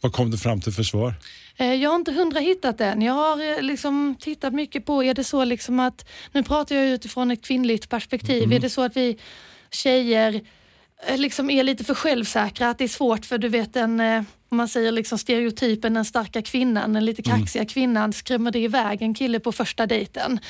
Vad 0.00 0.12
kom 0.12 0.30
du 0.30 0.38
fram 0.38 0.60
till 0.60 0.72
för 0.72 0.82
svar? 0.82 1.14
Eh, 1.56 1.74
Jag 1.74 1.90
har 1.90 1.96
inte 1.96 2.12
hundra 2.12 2.40
hittat 2.40 2.80
än. 2.80 3.02
Jag 3.02 3.14
har 3.14 3.56
eh, 3.56 3.62
liksom 3.62 4.16
tittat 4.20 4.54
mycket 4.54 4.84
på, 4.84 5.04
är 5.04 5.14
det 5.14 5.24
så 5.24 5.44
liksom 5.44 5.80
att, 5.80 6.08
nu 6.32 6.42
pratar 6.42 6.76
jag 6.76 6.86
utifrån 6.88 7.30
ett 7.30 7.44
kvinnligt 7.44 7.88
perspektiv, 7.88 8.52
är 8.52 8.58
det 8.58 8.70
så 8.70 8.82
att 8.82 8.96
vi 8.96 9.18
tjejer 9.70 10.40
eh, 11.06 11.18
liksom 11.18 11.50
är 11.50 11.62
lite 11.64 11.84
för 11.84 11.94
självsäkra, 11.94 12.70
att 12.70 12.78
det 12.78 12.84
är 12.84 12.88
svårt 12.88 13.26
för 13.26 13.38
du 13.38 13.48
vet 13.48 13.76
en, 13.76 14.00
om 14.48 14.56
man 14.56 14.68
säger 14.68 14.92
liksom 14.92 15.18
stereotypen 15.18 15.94
den 15.94 16.04
starka 16.04 16.42
kvinnan, 16.42 16.92
den 16.92 17.04
lite 17.04 17.22
kaxiga 17.22 17.64
kvinnan, 17.64 18.12
skrämmer 18.12 18.50
det 18.50 18.58
iväg 18.58 19.02
en 19.02 19.14
kille 19.14 19.40
på 19.40 19.52
första 19.52 19.86
dejten? 19.86 20.40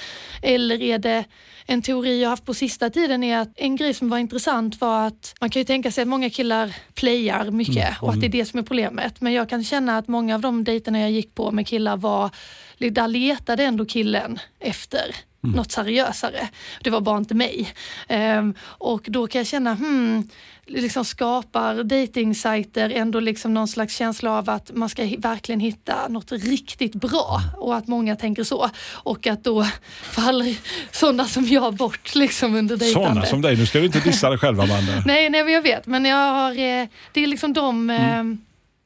Eller 0.43 0.83
är 0.83 0.99
det 0.99 1.25
en 1.67 1.83
teori 1.83 2.23
jag 2.23 2.31
haft 2.31 2.45
på 2.45 2.55
sista 2.55 2.91
tiden 2.91 3.25
är 3.25 3.39
att 3.39 3.53
en 3.57 3.77
grej 3.77 3.95
som 3.95 4.09
var 4.09 4.19
intressant 4.19 4.81
var 4.81 5.07
att 5.07 5.35
man 5.41 5.51
kan 5.51 5.61
ju 5.61 5.65
tänka 5.65 5.91
sig 5.91 6.03
att 6.03 6.09
många 6.09 6.31
killar 6.31 6.77
playar 6.95 7.51
mycket 7.51 8.03
och 8.03 8.11
att 8.13 8.21
det 8.21 8.27
är 8.27 8.31
det 8.31 8.45
som 8.45 8.59
är 8.59 8.63
problemet. 8.63 9.21
Men 9.21 9.33
jag 9.33 9.49
kan 9.49 9.65
känna 9.65 9.99
att 9.99 10.09
många 10.09 10.35
av 10.35 10.41
de 10.41 10.65
dejterna 10.65 11.01
jag 11.01 11.11
gick 11.11 11.35
på 11.35 11.51
med 11.51 11.67
killar 11.67 11.97
var, 11.97 12.31
där 12.79 13.09
letade 13.09 13.65
ändå 13.65 13.85
killen 13.85 14.39
efter 14.61 15.17
något 15.41 15.73
seriösare. 15.73 16.49
Det 16.83 16.91
var 16.91 17.01
bara 17.01 17.19
inte 17.19 17.35
mig. 17.35 17.73
Ehm, 18.09 18.55
och 18.63 19.07
då 19.09 19.27
kan 19.27 19.39
jag 19.39 19.47
känna, 19.47 19.75
hmm, 19.75 20.29
liksom 20.67 21.05
skapar 21.05 21.75
dejtingsajter 21.75 22.91
ändå 22.91 23.21
liksom 23.21 23.55
någon 23.55 23.69
slags 23.69 23.97
känsla 23.97 24.31
av 24.31 24.51
att 24.51 24.71
man 24.75 24.89
ska 24.89 25.03
verkligen 25.19 25.61
hitta 25.61 26.09
något 26.09 26.33
riktigt 26.33 26.95
bra 26.95 27.41
och 27.57 27.77
att 27.77 27.87
många 27.87 28.17
tänker 28.17 28.45
så. 28.45 28.71
Och 28.93 29.27
att 29.27 29.45
då 29.45 29.67
faller 30.03 30.57
sådana 30.91 31.25
som 31.25 31.45
jag 31.45 31.75
bort 31.75 32.15
liksom 32.15 32.55
under 32.55 32.77
dejtandet. 32.77 33.09
Sådana 33.09 33.27
som 33.27 33.43
dig, 33.43 33.57
nu 33.57 33.67
ska 33.67 33.79
du 33.79 33.87
inte 33.87 34.01
dissa 34.01 34.29
dig 34.29 34.39
själv 34.39 34.61
Amanda. 34.61 35.03
Nej, 35.07 35.31
nej, 35.31 35.45
men 35.45 35.53
jag 35.53 35.63
vet. 35.63 35.87
Men 35.87 36.05
jag 36.05 36.33
har, 36.33 36.51
eh, 36.51 36.89
det 37.13 37.23
är 37.23 37.27
liksom 37.27 37.53
de, 37.53 37.91
eh, 37.91 38.25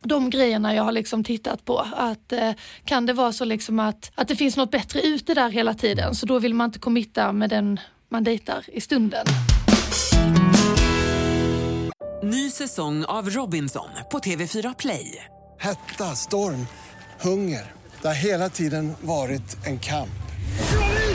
de 0.04 0.30
grejerna 0.30 0.75
jag 0.75 0.83
har 0.83 0.92
liksom 0.92 1.25
tittat 1.25 1.64
på. 1.64 1.78
Att, 1.97 2.33
eh, 2.33 2.52
kan 2.85 3.07
det 3.07 3.12
vara 3.12 3.33
så 3.33 3.45
liksom 3.45 3.80
att, 3.80 4.12
att 4.14 4.28
det 4.28 4.37
finns 4.37 4.57
något 4.57 4.71
bättre 4.71 5.00
ute 5.00 5.35
där 5.35 5.50
hela 5.50 5.75
tiden, 5.75 6.14
så 6.14 6.26
då 6.26 6.38
vill 6.38 6.54
man 6.54 6.64
inte 6.64 6.78
committa 6.78 7.33
med 7.33 7.50
den 7.50 7.80
man 8.09 8.25
dejtar 8.25 8.64
i 8.66 8.80
stunden. 8.80 9.26
Ny 12.23 12.50
säsong 12.50 13.04
av 13.04 13.30
Robinson 13.30 13.88
på 14.12 14.19
TV4 14.19 14.75
Play. 14.78 15.25
Hetta, 15.59 16.04
storm, 16.04 16.66
hunger. 17.21 17.73
Det 18.02 18.09
har 18.09 18.14
hela 18.14 18.49
tiden 18.49 18.92
varit 19.00 19.66
en 19.66 19.78
kamp. 19.78 20.09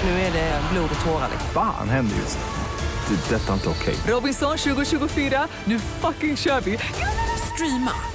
Nu 0.04 0.10
är 0.10 0.34
det 0.34 0.62
blod 0.74 0.90
och 0.98 1.06
tårar. 1.06 1.30
Fan 1.54 1.90
händer 1.90 2.16
just 2.16 2.38
det. 2.38 3.16
Det. 3.16 3.36
är 3.36 3.40
Detta 3.40 3.50
är 3.50 3.54
inte 3.54 3.70
okej. 3.70 3.96
Robinson 4.08 4.58
2024, 4.58 5.48
nu 5.66 5.80
fucking 5.80 6.38
kör 6.38 6.62
vi! 6.62 6.78
Streama 7.54 8.15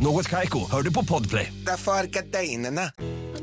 Något 0.00 0.28
Kaiko, 0.28 0.70
hör 0.70 0.82
du 0.82 0.92
på 0.92 1.04
Podplay. 1.04 1.52
Därför 1.66 1.92
är 1.92 2.04
gardinerna. 2.04 2.82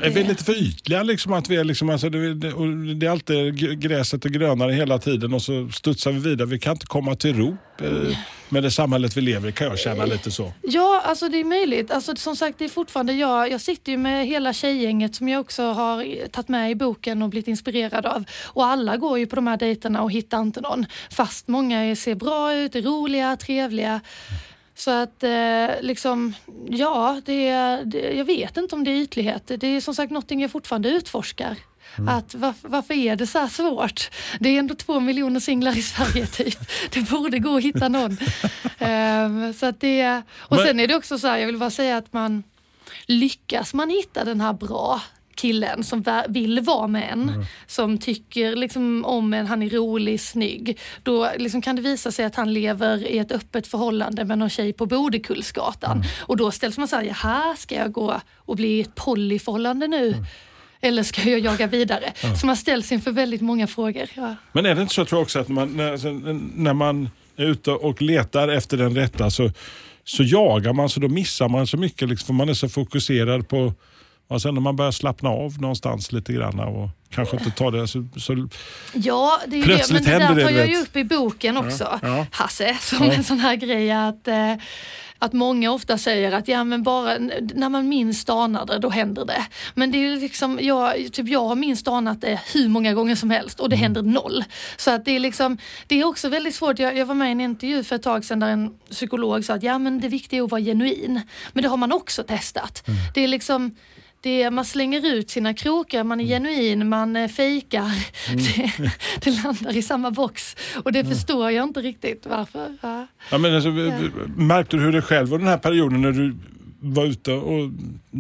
Är 0.02 0.10
vi 0.10 0.24
lite 0.24 0.44
för 0.44 0.54
ytliga? 0.64 1.04
Liksom, 1.04 1.34
att 1.34 1.50
vi 1.50 1.56
är 1.56 1.64
liksom, 1.64 1.90
alltså, 1.90 2.10
det, 2.10 2.34
det, 2.34 2.54
och 2.54 2.68
det 2.68 3.06
är 3.06 3.10
alltid 3.10 3.80
gräset 3.82 4.26
är 4.26 4.30
grönare 4.30 4.72
hela 4.72 5.00
tiden 5.00 5.34
och 5.34 5.42
så 5.42 5.70
studsar 5.70 6.12
vi 6.12 6.20
vidare. 6.20 6.48
Vi 6.48 6.60
kan 6.60 6.72
inte 6.72 6.86
komma 6.86 7.16
till 7.16 7.38
ro 7.38 7.58
eh, 7.82 8.18
med 8.50 8.64
det 8.64 8.72
samhället 8.72 9.18
vi 9.18 9.22
lever 9.22 9.50
i 9.50 9.52
kan 9.52 9.68
jag 9.68 9.80
känna 9.80 10.06
lite 10.06 10.32
så. 10.32 10.54
Ja, 10.62 11.02
alltså 11.06 11.30
det 11.30 11.40
är 11.40 11.44
möjligt. 11.44 11.92
Alltså, 11.92 12.16
som 12.16 12.36
sagt, 12.36 12.60
det 12.60 12.66
är 12.66 12.70
fortfarande 12.70 13.14
jag. 13.14 13.52
Jag 13.52 13.62
sitter 13.62 13.92
ju 13.92 13.98
med 13.98 14.28
hela 14.28 14.54
tjejgänget 14.54 15.16
som 15.16 15.30
jag 15.30 15.42
också 15.42 15.64
har 15.64 16.28
tagit 16.28 16.50
med 16.50 16.72
i 16.72 16.76
boken 16.76 17.22
och 17.22 17.30
blivit 17.30 17.48
inspirerad 17.48 18.06
av. 18.06 18.24
Och 18.44 18.66
alla 18.66 18.98
går 18.98 19.20
ju 19.20 19.26
på 19.28 19.36
de 19.36 19.48
här 19.48 19.58
dejterna 19.58 20.02
och 20.02 20.12
hittar 20.12 20.42
inte 20.42 20.62
någon. 20.62 20.86
Fast 21.12 21.48
många 21.48 21.96
ser 21.96 22.16
bra 22.16 22.54
ut, 22.56 22.76
är 22.76 22.82
roliga, 22.82 23.38
trevliga. 23.38 24.02
Så 24.76 24.92
att 24.92 25.24
eh, 25.24 25.68
liksom, 25.82 26.34
ja, 26.70 27.22
det, 27.26 27.52
det, 27.86 28.14
jag 28.14 28.26
vet 28.26 28.58
inte 28.58 28.76
om 28.76 28.84
det 28.84 28.92
är 28.92 28.96
ytlighet. 29.02 29.52
Det 29.58 29.68
är 29.68 29.82
som 29.82 29.96
sagt 29.96 30.12
någonting 30.12 30.42
jag 30.42 30.52
fortfarande 30.52 30.90
utforskar. 30.90 31.56
Att 32.08 32.36
varför, 32.36 32.70
varför 32.70 32.94
är 32.94 33.16
det 33.16 33.28
så 33.28 33.40
här 33.40 33.48
svårt? 33.48 34.10
Det 34.40 34.50
är 34.50 34.60
ändå 34.60 34.76
två 34.76 35.00
miljoner 35.00 35.40
singlar 35.40 35.78
i 35.78 35.82
Sverige 35.82 36.28
typ. 36.32 36.58
Det 36.92 37.10
borde 37.10 37.40
gå 37.40 37.58
att 37.58 37.64
hitta 37.64 37.88
någon. 37.90 38.18
Ehm, 38.80 39.54
så 39.54 39.66
att 39.66 39.80
det, 39.82 40.22
och 40.38 40.56
Men- 40.58 40.66
sen 40.66 40.80
är 40.80 40.88
det 40.88 40.96
också 40.96 41.20
så 41.20 41.28
här, 41.28 41.38
jag 41.38 41.46
vill 41.48 41.58
bara 41.58 41.70
säga 41.72 41.98
att 41.98 42.14
man 42.14 42.44
lyckas 43.06 43.74
man 43.74 43.90
hitta 43.90 44.24
den 44.24 44.42
här 44.42 44.54
bra 44.54 45.02
killen 45.36 45.84
som 45.84 46.04
vill 46.28 46.60
vara 46.60 46.88
med 46.88 47.10
en, 47.12 47.46
som 47.68 47.98
tycker 47.98 48.56
liksom 48.56 49.06
om 49.06 49.34
en, 49.34 49.48
han 49.48 49.64
är 49.64 49.70
rolig, 49.70 50.22
snygg. 50.22 50.80
Då 51.04 51.30
liksom 51.38 51.62
kan 51.62 51.76
det 51.76 51.82
visa 51.82 52.12
sig 52.12 52.26
att 52.26 52.36
han 52.36 52.54
lever 52.54 53.08
i 53.08 53.18
ett 53.18 53.32
öppet 53.32 53.68
förhållande 53.68 54.26
med 54.26 54.38
någon 54.38 54.50
tjej 54.50 54.74
på 54.74 54.86
Bodekullsgatan. 54.86 56.04
Och 56.20 56.38
då 56.38 56.52
ställs 56.52 56.78
man 56.78 56.88
så 56.88 56.96
här, 56.96 57.04
jaha, 57.04 57.56
ska 57.58 57.76
jag 57.76 57.92
gå 57.92 58.22
och 58.36 58.56
bli 58.56 58.68
i 58.68 58.82
ett 58.82 58.96
polyförhållande 58.96 59.88
nu? 59.88 60.26
Eller 60.82 61.04
ska 61.04 61.30
jag 61.30 61.40
jaga 61.40 61.68
vidare? 61.68 62.14
Så 62.42 62.46
man 62.46 62.58
ställs 62.58 62.92
inför 62.92 63.12
väldigt 63.12 63.42
många 63.42 63.68
frågor. 63.68 64.10
Ja. 64.14 64.36
Men 64.52 64.66
är 64.66 64.76
det 64.76 64.82
inte 64.82 64.94
så 64.94 65.06
tror 65.06 65.20
jag 65.20 65.24
också 65.24 65.40
att 65.40 65.48
man, 65.48 65.78
när, 65.78 65.92
alltså, 65.92 66.12
när 66.56 66.74
man 66.74 67.10
är 67.36 67.46
ute 67.46 67.72
och 67.72 68.02
letar 68.02 68.48
efter 68.48 68.78
den 68.78 68.96
rätta 68.96 69.32
så, 69.32 69.52
så 70.04 70.24
jagar 70.24 70.74
man 70.74 70.90
så 70.90 71.00
då 71.00 71.08
missar 71.08 71.50
man 71.50 71.68
så 71.68 71.78
mycket 71.78 72.10
liksom, 72.10 72.26
för 72.26 72.34
man 72.34 72.50
är 72.50 72.54
så 72.54 72.70
fokuserad 72.70 73.48
på 73.50 73.74
och 74.28 74.42
sen 74.42 74.54
när 74.54 74.62
man 74.62 74.76
börjar 74.76 74.92
slappna 74.92 75.30
av 75.30 75.62
någonstans 75.62 76.12
lite 76.12 76.34
grann 76.34 76.60
och 76.60 76.90
kanske 77.10 77.38
inte 77.38 77.52
ta 77.52 77.72
det 77.72 77.88
så, 77.88 78.08
så 78.18 78.48
Ja, 78.94 79.40
det 79.48 79.56
är 79.56 79.58
ju 79.58 79.62
det. 79.62 79.68
Plötsligt 79.68 80.04
Men 80.04 80.20
det 80.20 80.28
där 80.28 80.36
det, 80.36 80.44
tar 80.44 80.52
du 80.52 80.58
jag 80.58 80.68
ju 80.68 80.78
upp 80.78 80.96
i 80.96 81.04
boken 81.04 81.58
också, 81.58 82.00
ja. 82.02 82.26
Hasse, 82.32 82.78
som 82.82 83.04
en 83.04 83.24
sån 83.24 83.40
här 83.40 83.56
grej 83.56 83.92
att, 83.92 84.28
eh, 84.28 84.54
att 85.20 85.34
många 85.34 85.72
ofta 85.72 85.98
säger 85.98 86.32
att 86.32 86.48
ja, 86.48 86.64
men 86.64 86.84
bara 86.84 87.18
när 87.54 87.70
man 87.70 87.90
minst 87.90 88.30
anar 88.30 88.66
det, 88.66 88.80
då 88.80 88.90
händer 88.90 89.26
det. 89.26 89.46
Men 89.74 89.92
det 89.92 89.98
är 89.98 90.20
liksom, 90.20 90.60
jag, 90.62 91.14
typ 91.14 91.28
jag 91.28 91.46
har 91.46 91.56
minst 91.56 91.88
anat 91.88 92.22
det 92.22 92.42
hur 92.54 92.70
många 92.70 92.94
gånger 92.94 93.16
som 93.16 93.30
helst 93.30 93.60
och 93.60 93.70
det 93.70 93.76
händer 93.76 94.02
noll. 94.02 94.44
Så 94.78 94.92
att 94.92 95.06
det 95.06 95.12
är 95.12 95.20
liksom, 95.20 95.58
det 95.88 96.00
är 96.00 96.06
också 96.06 96.30
väldigt 96.30 96.56
svårt. 96.56 96.80
Jag, 96.80 96.98
jag 96.98 97.06
var 97.06 97.16
med 97.16 97.28
i 97.28 97.32
en 97.32 97.42
intervju 97.42 97.84
för 97.84 97.96
ett 97.96 98.04
tag 98.04 98.26
sedan 98.26 98.40
där 98.40 98.50
en 98.50 98.74
psykolog 98.90 99.46
sa 99.46 99.54
att 99.54 99.64
ja, 99.64 99.80
men 99.80 100.00
det 100.00 100.08
viktiga 100.08 100.40
är 100.40 100.44
att 100.44 100.52
vara 100.52 100.62
genuin. 100.62 101.22
Men 101.54 101.64
det 101.64 101.70
har 101.70 101.78
man 101.78 101.92
också 101.92 102.24
testat. 102.24 102.84
Det 103.14 103.24
är 103.24 103.28
liksom 103.28 103.76
det 104.26 104.52
man 104.52 104.66
slänger 104.66 105.06
ut 105.06 105.30
sina 105.30 105.54
krokar, 105.54 106.04
man 106.04 106.20
är 106.20 106.26
genuin, 106.26 106.90
man 106.90 107.16
eh, 107.16 107.28
fejkar. 107.28 107.92
Det, 108.36 108.92
det 109.22 109.44
landar 109.44 109.78
i 109.78 109.82
samma 109.82 110.12
box 110.12 110.56
och 110.84 110.92
det 110.92 111.06
förstår 111.06 111.52
jag 111.52 111.64
inte 111.64 111.82
riktigt 111.82 112.26
varför. 112.26 112.78
Ja. 112.82 113.08
Ja, 113.32 113.38
men 113.38 113.56
alltså, 113.56 113.70
Märkte 114.36 114.78
du 114.78 114.84
hur 114.84 114.92
det 114.92 115.02
själv 115.02 115.28
var 115.28 115.38
den 115.38 115.48
här 115.48 115.58
perioden 115.58 116.02
när 116.02 116.12
du 116.12 116.36
var 116.80 117.06
ute 117.06 117.34
och, 117.34 117.60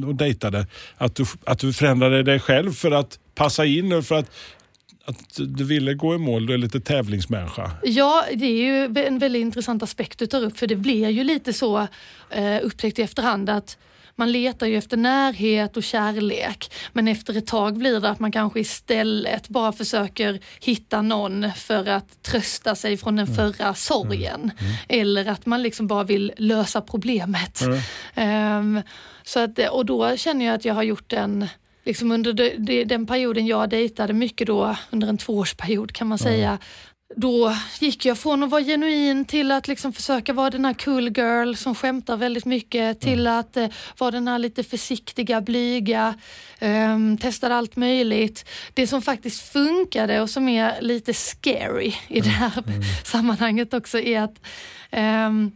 och 0.05 0.15
dejtade? 0.15 0.67
Att 0.97 1.15
du, 1.15 1.25
att 1.45 1.59
du 1.59 1.73
förändrade 1.73 2.23
dig 2.23 2.39
själv 2.39 2.73
för 2.73 2.91
att 2.91 3.19
passa 3.35 3.65
in 3.65 3.93
och 3.93 4.05
för 4.05 4.15
att, 4.15 4.31
att 5.05 5.37
du 5.37 5.63
ville 5.63 5.93
gå 5.93 6.15
i 6.15 6.17
mål? 6.17 6.45
Du 6.45 6.53
är 6.53 6.57
lite 6.57 6.79
tävlingsmänniska. 6.79 7.71
Ja, 7.83 8.25
det 8.33 8.45
är 8.45 8.65
ju 8.65 9.05
en 9.05 9.19
väldigt 9.19 9.41
intressant 9.41 9.83
aspekt 9.83 10.19
du 10.19 10.25
tar 10.25 10.43
upp 10.43 10.57
för 10.57 10.67
det 10.67 10.75
blir 10.75 11.09
ju 11.09 11.23
lite 11.23 11.53
så 11.53 11.87
eh, 12.29 12.59
upptäckt 12.63 12.99
i 12.99 13.01
efterhand 13.01 13.49
att 13.49 13.77
man 14.15 14.31
letar 14.31 14.67
ju 14.67 14.77
efter 14.77 14.97
närhet 14.97 15.77
och 15.77 15.83
kärlek 15.83 16.73
men 16.93 17.07
efter 17.07 17.37
ett 17.37 17.47
tag 17.47 17.77
blir 17.77 17.99
det 17.99 18.09
att 18.09 18.19
man 18.19 18.31
kanske 18.31 18.59
istället 18.59 19.49
bara 19.49 19.71
försöker 19.71 20.39
hitta 20.61 21.01
någon 21.01 21.51
för 21.55 21.85
att 21.85 22.23
trösta 22.23 22.75
sig 22.75 22.97
från 22.97 23.15
den 23.15 23.27
förra 23.27 23.73
sorgen. 23.73 24.51
Eller 24.89 25.25
att 25.25 25.45
man 25.45 25.63
liksom 25.63 25.87
bara 25.87 26.03
vill 26.03 26.33
lösa 26.37 26.81
problemet. 26.81 27.61
Ehm, 28.15 28.81
så 29.23 29.39
att, 29.39 29.59
och 29.71 29.85
då 29.85 30.17
känner 30.17 30.45
jag 30.45 30.55
att 30.55 30.65
jag 30.65 30.73
har 30.73 30.83
gjort 30.83 31.13
en 31.13 31.47
Liksom 31.85 32.11
under 32.11 32.33
de, 32.33 32.55
de, 32.57 32.83
den 32.85 33.05
perioden 33.05 33.47
jag 33.47 33.69
dejtade 33.69 34.13
mycket 34.13 34.47
då, 34.47 34.75
under 34.89 35.07
en 35.07 35.17
tvåårsperiod 35.17 35.91
kan 35.91 36.07
man 36.07 36.17
säga, 36.17 36.57
då 37.15 37.55
gick 37.79 38.05
jag 38.05 38.17
från 38.17 38.43
att 38.43 38.49
vara 38.49 38.63
genuin 38.63 39.25
till 39.25 39.51
att 39.51 39.67
liksom 39.67 39.93
försöka 39.93 40.33
vara 40.33 40.49
den 40.49 40.65
här 40.65 40.73
cool 40.73 41.17
girl 41.17 41.53
som 41.53 41.75
skämtar 41.75 42.17
väldigt 42.17 42.45
mycket 42.45 42.99
till 42.99 43.27
att 43.27 43.57
eh, 43.57 43.67
vara 43.97 44.11
den 44.11 44.27
här 44.27 44.39
lite 44.39 44.63
försiktiga, 44.63 45.41
blyga, 45.41 46.15
ehm, 46.59 47.17
testade 47.17 47.55
allt 47.55 47.75
möjligt. 47.75 48.45
Det 48.73 48.87
som 48.87 49.01
faktiskt 49.01 49.53
funkade 49.53 50.21
och 50.21 50.29
som 50.29 50.49
är 50.49 50.81
lite 50.81 51.13
scary 51.13 51.93
i 52.07 52.21
det 52.21 52.29
här 52.29 52.63
sammanhanget 53.03 53.73
också 53.73 53.99
är 53.99 54.21
att 54.21 54.45
ehm, 54.91 55.51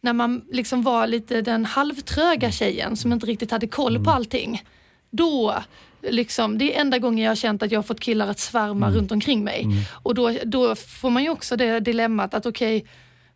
när 0.00 0.12
man 0.12 0.44
liksom 0.50 0.82
var 0.82 1.06
lite 1.06 1.42
den 1.42 1.64
halvtröga 1.64 2.52
tjejen 2.52 2.96
som 2.96 3.12
inte 3.12 3.26
riktigt 3.26 3.50
hade 3.50 3.66
koll 3.66 4.04
på 4.04 4.10
allting. 4.10 4.62
Då, 5.10 5.62
liksom, 6.02 6.58
det 6.58 6.76
är 6.76 6.80
enda 6.80 6.98
gången 6.98 7.24
jag 7.24 7.30
har 7.30 7.36
känt 7.36 7.62
att 7.62 7.72
jag 7.72 7.78
har 7.78 7.82
fått 7.82 8.00
killar 8.00 8.28
att 8.28 8.38
svärma 8.38 8.90
runt 8.90 9.12
omkring 9.12 9.44
mig. 9.44 9.66
Och 10.02 10.14
då, 10.14 10.36
då 10.44 10.74
får 10.74 11.10
man 11.10 11.22
ju 11.22 11.30
också 11.30 11.56
det 11.56 11.80
dilemmat 11.80 12.34
att 12.34 12.46
okej, 12.46 12.86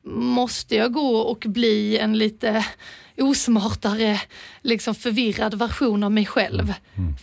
måste 0.07 0.75
jag 0.75 0.93
gå 0.93 1.17
och 1.17 1.45
bli 1.49 1.99
en 1.99 2.19
lite 2.19 2.65
osmartare, 3.17 4.21
liksom 4.63 4.95
förvirrad 4.95 5.55
version 5.55 6.03
av 6.03 6.13
mig 6.13 6.27
själv 6.27 6.73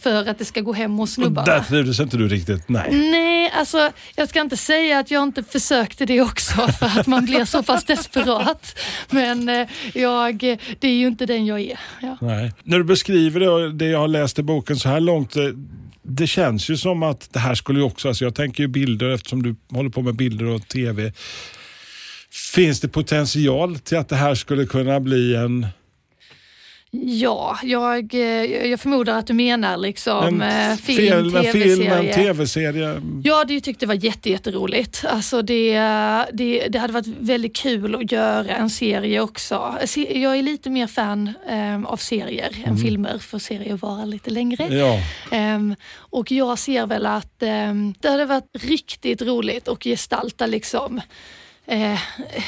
för 0.02 0.30
att 0.30 0.40
det 0.40 0.46
ska 0.46 0.62
gå 0.62 0.74
hem 0.74 0.98
hos 0.98 1.14
snubbarna? 1.14 1.54
där 1.54 1.64
trivdes 1.64 2.00
inte 2.00 2.18
du 2.18 2.28
riktigt? 2.28 2.70
Nej. 2.70 2.90
Nej, 2.92 3.52
alltså 3.56 3.90
jag 4.16 4.30
ska 4.30 4.42
inte 4.42 4.58
säga 4.58 5.00
att 5.00 5.12
jag 5.12 5.24
inte 5.24 5.44
försökte 5.44 6.06
det 6.06 6.22
också 6.22 6.68
för 6.80 7.00
att 7.00 7.08
man 7.08 7.26
blir 7.26 7.46
så 7.46 7.64
pass 7.64 7.86
desperat. 7.86 8.80
Men 9.10 9.50
eh, 9.50 9.68
jag, 9.94 10.38
det 10.80 10.88
är 10.88 10.96
ju 10.96 11.08
inte 11.08 11.26
den 11.26 11.46
jag 11.46 11.60
är. 11.60 11.80
Ja. 12.02 12.18
Nej. 12.22 12.54
När 12.64 12.78
du 12.78 12.84
beskriver 12.84 13.40
det, 13.40 13.72
det 13.74 13.86
jag 13.86 14.00
har 14.00 14.08
läst 14.08 14.40
i 14.40 14.44
boken 14.44 14.78
så 14.78 14.90
här 14.90 15.00
långt, 15.00 15.36
eh, 15.36 15.44
det 16.04 16.28
känns 16.28 16.70
ju 16.70 16.78
som 16.78 17.04
att 17.04 17.34
det 17.34 17.40
här 17.40 17.56
skulle 17.56 17.80
ju 17.80 17.86
också, 17.86 18.08
alltså 18.08 18.24
jag 18.24 18.36
tänker 18.36 18.64
ju 18.64 18.68
bilder 18.68 19.10
eftersom 19.10 19.44
du 19.44 19.56
håller 19.70 19.90
på 19.90 20.02
med 20.02 20.16
bilder 20.16 20.46
och 20.46 20.68
TV. 20.68 21.14
Finns 22.32 22.80
det 22.80 22.88
potential 22.88 23.80
till 23.80 23.98
att 23.98 24.10
det 24.10 24.16
här 24.16 24.36
skulle 24.36 24.66
kunna 24.66 25.00
bli 25.00 25.36
en, 25.36 25.68
Ja, 26.94 27.60
jag, 27.64 28.14
eh, 28.14 28.70
jag 28.70 28.80
förmodar 28.80 29.18
att 29.18 29.28
du 29.28 29.34
menar 29.34 29.78
liksom 29.78 30.42
en 30.42 30.72
eh, 30.72 30.78
film, 30.78 31.32
tv-serie. 31.32 32.14
tv-serie? 32.14 33.02
Jag 33.24 33.36
hade 33.36 33.54
ju 33.54 33.60
tyckt 33.60 33.80
det 33.80 33.86
var 33.86 34.06
jätte, 34.06 34.30
jätteroligt. 34.30 35.06
Alltså 35.08 35.42
det, 35.42 35.74
det, 36.34 36.68
det 36.70 36.80
hade 36.80 36.94
varit 36.94 37.08
väldigt 37.08 37.56
kul 37.56 37.96
att 37.96 38.12
göra 38.12 38.56
en 38.56 38.70
serie 38.70 39.22
också. 39.22 39.78
Jag 39.96 40.38
är 40.38 40.42
lite 40.42 40.70
mer 40.70 40.88
fan 40.88 41.34
eh, 41.50 41.84
av 41.86 41.98
serier 41.98 42.56
än 42.66 42.78
filmer, 42.78 43.18
för 43.18 43.40
serier 43.40 43.78
varar 43.78 44.06
lite 44.06 44.30
längre. 44.30 44.76
Ja. 44.76 45.00
Ehm, 45.32 45.76
och 45.96 46.32
jag 46.32 46.60
ser 46.60 46.86
väl 46.86 47.06
att 47.06 47.44
ehm, 47.44 47.94
det 48.00 48.10
hade 48.10 48.26
varit 48.26 48.50
riktigt 48.54 49.22
roligt 49.22 49.68
att 49.68 49.84
gestalta 49.84 50.46
liksom 50.46 51.02
eh, 51.72 52.00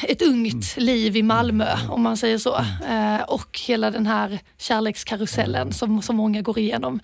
ett 0.02 0.22
ungt 0.22 0.76
liv 0.76 1.16
i 1.16 1.22
Malmö, 1.22 1.66
om 1.90 2.02
man 2.02 2.16
säger 2.16 2.38
så. 2.38 2.56
Eh, 2.88 3.22
och 3.28 3.60
hela 3.66 3.90
den 3.90 4.06
här 4.06 4.38
kärlekskarusellen 4.58 5.72
som 5.72 6.02
så 6.02 6.12
många 6.12 6.42
går 6.42 6.58
igenom. 6.58 7.00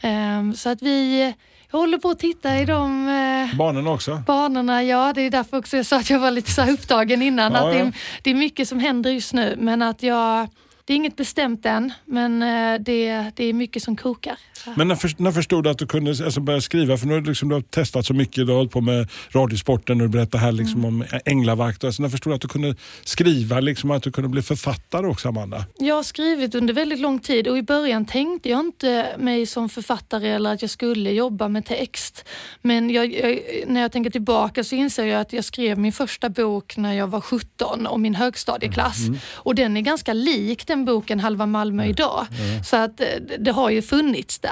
Ehm, 0.00 0.54
så 0.54 0.68
att 0.68 0.82
vi, 0.82 1.20
jag 1.70 1.78
håller 1.78 1.98
på 1.98 2.10
att 2.10 2.18
titta 2.18 2.58
i 2.58 2.64
de 2.64 3.08
eh, 3.08 3.56
Barnen 3.58 3.86
också? 3.86 4.22
banorna. 4.26 4.82
Ja, 4.82 5.12
det 5.12 5.22
är 5.22 5.30
därför 5.30 5.56
också 5.58 5.76
jag 5.76 5.86
sa 5.86 5.96
att 5.96 6.10
jag 6.10 6.18
var 6.18 6.30
lite 6.30 6.50
så 6.50 6.70
upptagen 6.70 7.22
innan. 7.22 7.52
Ja, 7.52 7.58
att 7.58 7.72
det, 7.72 7.78
är, 7.78 7.92
det 8.22 8.30
är 8.30 8.34
mycket 8.34 8.68
som 8.68 8.78
händer 8.78 9.10
just 9.10 9.32
nu, 9.32 9.56
men 9.58 9.82
att 9.82 10.02
jag... 10.02 10.48
Det 10.84 10.92
är 10.94 10.96
inget 10.96 11.16
bestämt 11.16 11.66
än, 11.66 11.92
men 12.04 12.42
eh, 12.42 12.80
det, 12.80 13.30
det 13.36 13.44
är 13.44 13.52
mycket 13.52 13.82
som 13.82 13.96
kokar. 13.96 14.38
Men 14.76 14.88
när, 14.88 14.94
för, 14.94 15.10
när 15.16 15.32
förstod 15.32 15.64
du 15.64 15.70
att 15.70 15.78
du 15.78 15.86
kunde 15.86 16.10
alltså, 16.10 16.40
börja 16.40 16.60
skriva? 16.60 16.96
För 16.96 17.06
nu 17.06 17.14
har 17.14 17.20
liksom, 17.20 17.48
du 17.48 17.54
har 17.54 17.62
testat 17.62 18.06
så 18.06 18.14
mycket, 18.14 18.46
du 18.46 18.52
har 18.52 18.56
hållit 18.56 18.72
på 18.72 18.80
med 18.80 19.08
Radiosporten 19.30 20.00
och 20.00 20.06
du 20.06 20.12
berättar 20.12 20.38
här 20.38 20.52
liksom, 20.52 20.78
Mm. 20.84 20.84
om 20.84 21.04
änglavakt. 21.24 21.84
Alltså, 21.84 22.02
när 22.02 22.08
förstod 22.08 22.30
du 22.30 22.34
att 22.34 22.40
du 22.40 22.48
kunde 22.48 22.74
skriva, 23.04 23.60
liksom, 23.60 23.90
att 23.90 24.02
du 24.02 24.12
kunde 24.12 24.28
bli 24.28 24.42
författare 24.42 25.06
också 25.06 25.28
Amanda? 25.28 25.64
Jag 25.78 25.94
har 25.94 26.02
skrivit 26.02 26.54
under 26.54 26.74
väldigt 26.74 26.98
lång 27.00 27.18
tid 27.18 27.48
och 27.48 27.58
i 27.58 27.62
början 27.62 28.04
tänkte 28.04 28.48
jag 28.48 28.60
inte 28.60 29.06
mig 29.18 29.46
som 29.46 29.68
författare 29.68 30.28
eller 30.28 30.52
att 30.54 30.62
jag 30.62 30.70
skulle 30.70 31.10
jobba 31.10 31.48
med 31.48 31.64
text. 31.66 32.24
Men 32.62 32.90
jag, 32.90 33.14
jag, 33.14 33.40
när 33.66 33.80
jag 33.80 33.92
tänker 33.92 34.10
tillbaka 34.10 34.64
så 34.64 34.74
inser 34.74 35.04
jag 35.04 35.20
att 35.20 35.32
jag 35.32 35.44
skrev 35.44 35.78
min 35.78 35.92
första 35.92 36.28
bok 36.28 36.76
när 36.76 36.92
jag 36.94 37.06
var 37.06 37.20
17 37.20 37.86
om 37.86 38.02
min 38.02 38.14
högstadieklass. 38.14 38.98
Och 39.34 39.54
den 39.54 39.76
är 39.76 39.80
ganska 39.80 40.12
lik 40.12 40.66
den 40.66 40.84
boken 40.84 41.20
Halva 41.20 41.46
Malmö 41.46 41.84
idag. 41.86 42.26
Så 42.66 42.76
att 42.76 43.00
eh, 43.00 43.06
det 43.38 43.50
har 43.52 43.70
ju 43.70 43.82
funnits 43.82 44.38
där. 44.38 44.47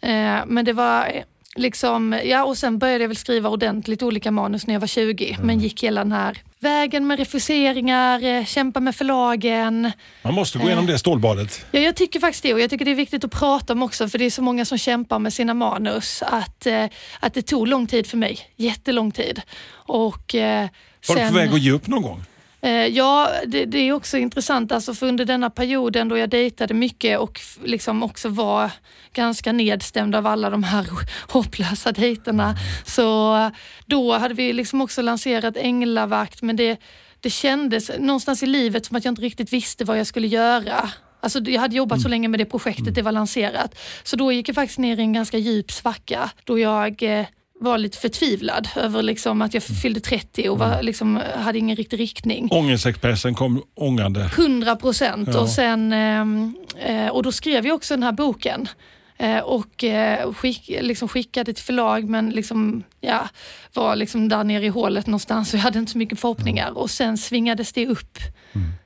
Eh, 0.00 0.46
Men 0.46 0.64
det 0.64 0.72
var 0.72 1.06
eh, 1.06 1.22
liksom, 1.56 2.20
ja 2.24 2.44
och 2.44 2.58
sen 2.58 2.78
började 2.78 3.04
jag 3.04 3.08
väl 3.08 3.16
skriva 3.16 3.48
ordentligt 3.48 4.02
olika 4.02 4.30
manus 4.30 4.66
när 4.66 4.74
jag 4.74 4.80
var 4.80 4.86
20 4.86 5.36
men 5.42 5.58
gick 5.60 5.82
hela 5.82 6.00
den 6.04 6.12
här 6.12 6.38
vägen 6.60 7.06
med 7.06 7.18
refuseringar, 7.18 8.22
eh, 8.24 8.44
kämpa 8.44 8.80
med 8.80 8.96
förlagen. 8.96 9.92
Man 10.22 10.34
måste 10.34 10.58
gå 10.58 10.64
igenom 10.66 10.86
det 10.86 10.98
stålbadet. 10.98 11.66
Ja, 11.70 11.80
jag 11.80 11.96
tycker 11.96 12.20
faktiskt 12.20 12.42
det 12.42 12.54
och 12.54 12.60
jag 12.60 12.70
tycker 12.70 12.84
det 12.84 12.90
är 12.90 12.94
viktigt 12.94 13.24
att 13.24 13.30
prata 13.30 13.72
om 13.72 13.82
också 13.82 14.08
för 14.08 14.18
det 14.18 14.24
är 14.24 14.30
så 14.30 14.42
många 14.42 14.64
som 14.64 14.78
kämpar 14.78 15.18
med 15.18 15.32
sina 15.32 15.54
manus 15.54 16.22
att, 16.22 16.66
eh, 16.66 16.84
att 17.20 17.34
det 17.34 17.42
tog 17.42 17.68
lång 17.68 17.86
tid 17.86 18.06
för 18.06 18.16
mig, 18.16 18.38
jättelång 18.56 19.10
tid. 19.12 19.42
Och, 19.72 20.34
eh, 20.34 20.68
Var 21.08 21.14
du 21.16 21.20
sen- 21.20 21.28
på 21.28 21.34
väg 21.34 21.50
att 21.50 21.60
ge 21.60 21.70
upp 21.70 21.86
någon 21.86 22.02
gång? 22.02 22.24
Eh, 22.62 22.86
Ja, 22.86 23.30
det, 23.46 23.64
det 23.64 23.78
är 23.78 23.92
också 23.92 24.18
intressant 24.18 24.72
alltså 24.72 24.94
för 24.94 25.06
under 25.06 25.24
denna 25.24 25.50
perioden 25.50 26.08
då 26.08 26.18
jag 26.18 26.30
dejtade 26.30 26.74
mycket 26.74 27.18
och 27.18 27.40
liksom 27.64 28.02
också 28.02 28.28
var 28.28 28.70
ganska 29.12 29.52
nedstämd 29.52 30.14
av 30.14 30.26
alla 30.26 30.50
de 30.50 30.62
här 30.62 30.86
hopplösa 31.32 31.92
dejterna. 31.92 32.54
Så 32.84 33.50
då 33.86 34.12
hade 34.12 34.34
vi 34.34 34.52
liksom 34.52 34.80
också 34.80 35.02
lanserat 35.02 35.56
Änglavakt 35.56 36.42
men 36.42 36.56
det, 36.56 36.80
det 37.20 37.30
kändes 37.30 37.90
någonstans 37.98 38.42
i 38.42 38.46
livet 38.46 38.86
som 38.86 38.96
att 38.96 39.04
jag 39.04 39.12
inte 39.12 39.22
riktigt 39.22 39.52
visste 39.52 39.84
vad 39.84 39.98
jag 39.98 40.06
skulle 40.06 40.26
göra. 40.26 40.90
Alltså 41.20 41.38
jag 41.38 41.60
hade 41.60 41.76
jobbat 41.76 42.00
så 42.00 42.08
länge 42.08 42.28
med 42.28 42.40
det 42.40 42.44
projektet, 42.44 42.94
det 42.94 43.02
var 43.02 43.12
lanserat. 43.12 43.78
Så 44.02 44.16
då 44.16 44.32
gick 44.32 44.48
jag 44.48 44.54
faktiskt 44.54 44.78
ner 44.78 44.98
i 44.98 45.02
en 45.02 45.12
ganska 45.12 45.38
djup 45.38 45.72
svacka 45.72 46.30
då 46.44 46.58
jag 46.58 47.02
eh, 47.02 47.26
var 47.62 47.78
lite 47.78 47.98
förtvivlad 47.98 48.68
över 48.76 49.02
liksom 49.02 49.42
att 49.42 49.54
jag 49.54 49.62
fyllde 49.62 50.00
30 50.00 50.48
och 50.48 50.58
var, 50.58 50.82
liksom, 50.82 51.20
hade 51.36 51.58
ingen 51.58 51.76
riktig 51.76 52.00
riktning. 52.00 52.48
Ångestexpressen 52.50 53.34
kom 53.34 53.62
ångande. 53.74 54.30
100 54.36 54.76
procent. 54.76 55.28
Ja. 55.32 55.40
Och, 55.40 55.48
sen, 55.48 55.92
ehm, 55.92 56.56
eh, 56.78 57.08
och 57.08 57.22
då 57.22 57.32
skrev 57.32 57.66
jag 57.66 57.74
också 57.74 57.94
den 57.94 58.02
här 58.02 58.12
boken. 58.12 58.68
Eh, 59.18 59.38
och 59.38 59.84
eh, 59.84 60.32
skick, 60.32 60.68
liksom 60.80 61.08
skickade 61.08 61.52
till 61.52 61.64
förlag 61.64 62.08
men 62.08 62.30
liksom, 62.30 62.82
ja, 63.00 63.28
var 63.72 63.96
liksom 63.96 64.28
där 64.28 64.44
nere 64.44 64.64
i 64.64 64.68
hålet 64.68 65.06
någonstans 65.06 65.52
och 65.52 65.58
jag 65.58 65.62
hade 65.62 65.78
inte 65.78 65.92
så 65.92 65.98
mycket 65.98 66.20
förhoppningar. 66.20 66.78
Och 66.78 66.90
sen 66.90 67.18
svingades 67.18 67.72
det 67.72 67.86
upp 67.86 68.18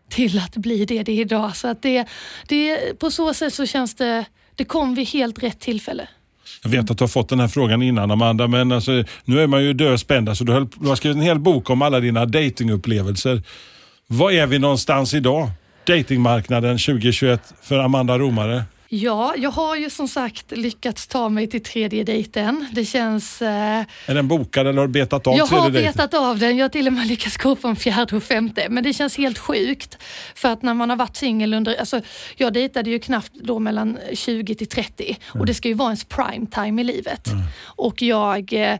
till 0.08 0.38
att 0.38 0.56
bli 0.56 0.84
det 0.84 1.02
det 1.02 1.12
är 1.12 1.20
idag. 1.20 1.56
Så 1.56 1.68
att 1.68 1.82
det, 1.82 2.06
det, 2.48 2.98
på 2.98 3.10
så 3.10 3.34
sätt 3.34 3.54
så 3.54 3.66
känns 3.66 3.94
det, 3.94 4.24
det 4.54 4.64
kom 4.64 4.94
vid 4.94 5.08
helt 5.08 5.42
rätt 5.42 5.60
tillfälle. 5.60 6.08
Jag 6.62 6.70
vet 6.70 6.90
att 6.90 6.98
du 6.98 7.04
har 7.04 7.08
fått 7.08 7.28
den 7.28 7.40
här 7.40 7.48
frågan 7.48 7.82
innan 7.82 8.10
Amanda, 8.10 8.48
men 8.48 8.72
alltså, 8.72 9.04
nu 9.24 9.40
är 9.40 9.46
man 9.46 9.64
ju 9.64 9.72
döspänd. 9.72 10.28
Alltså, 10.28 10.44
du, 10.44 10.52
höll, 10.52 10.66
du 10.74 10.88
har 10.88 10.96
skrivit 10.96 11.16
en 11.16 11.22
hel 11.22 11.38
bok 11.38 11.70
om 11.70 11.82
alla 11.82 12.00
dina 12.00 12.26
datingupplevelser. 12.26 13.42
Var 14.06 14.30
är 14.30 14.46
vi 14.46 14.58
någonstans 14.58 15.14
idag? 15.14 15.50
Datingmarknaden 15.86 16.78
2021 16.78 17.54
för 17.62 17.78
Amanda 17.78 18.18
Romare. 18.18 18.64
Ja, 18.88 19.34
jag 19.36 19.50
har 19.50 19.76
ju 19.76 19.90
som 19.90 20.08
sagt 20.08 20.50
lyckats 20.56 21.06
ta 21.06 21.28
mig 21.28 21.46
till 21.46 21.62
tredje 21.62 22.04
dejten. 22.04 22.66
Det 22.72 22.84
känns... 22.84 23.42
Eh, 23.42 23.84
Är 24.06 24.14
den 24.14 24.28
bokad 24.28 24.66
eller 24.66 24.78
har 24.80 24.86
du 24.86 24.92
betat 24.92 25.26
av 25.26 25.36
jag 25.36 25.46
har 25.46 25.70
dejten? 25.70 25.92
betat 25.92 26.14
av 26.14 26.38
den. 26.38 26.56
Jag 26.56 26.64
har 26.64 26.68
till 26.68 26.86
och 26.86 26.92
med 26.92 27.06
lyckats 27.06 27.36
gå 27.36 27.56
på 27.56 27.68
en 27.68 27.76
fjärde 27.76 28.16
och 28.16 28.22
femte. 28.22 28.66
Men 28.70 28.84
det 28.84 28.92
känns 28.92 29.16
helt 29.18 29.38
sjukt. 29.38 29.98
För 30.34 30.48
att 30.52 30.62
när 30.62 30.74
man 30.74 30.90
har 30.90 30.96
varit 30.96 31.16
singel 31.16 31.54
under... 31.54 31.76
Alltså, 31.76 32.00
jag 32.36 32.52
dejtade 32.52 32.90
ju 32.90 32.98
knappt 32.98 33.32
då 33.34 33.58
mellan 33.58 33.98
20 34.14 34.54
till 34.54 34.66
30 34.68 35.16
och 35.34 35.46
det 35.46 35.54
ska 35.54 35.68
ju 35.68 35.74
vara 35.74 35.88
ens 35.88 36.04
prime 36.04 36.46
time 36.46 36.80
i 36.82 36.84
livet. 36.84 37.28
Och 37.64 38.02
jag... 38.02 38.52
eh, 38.52 38.78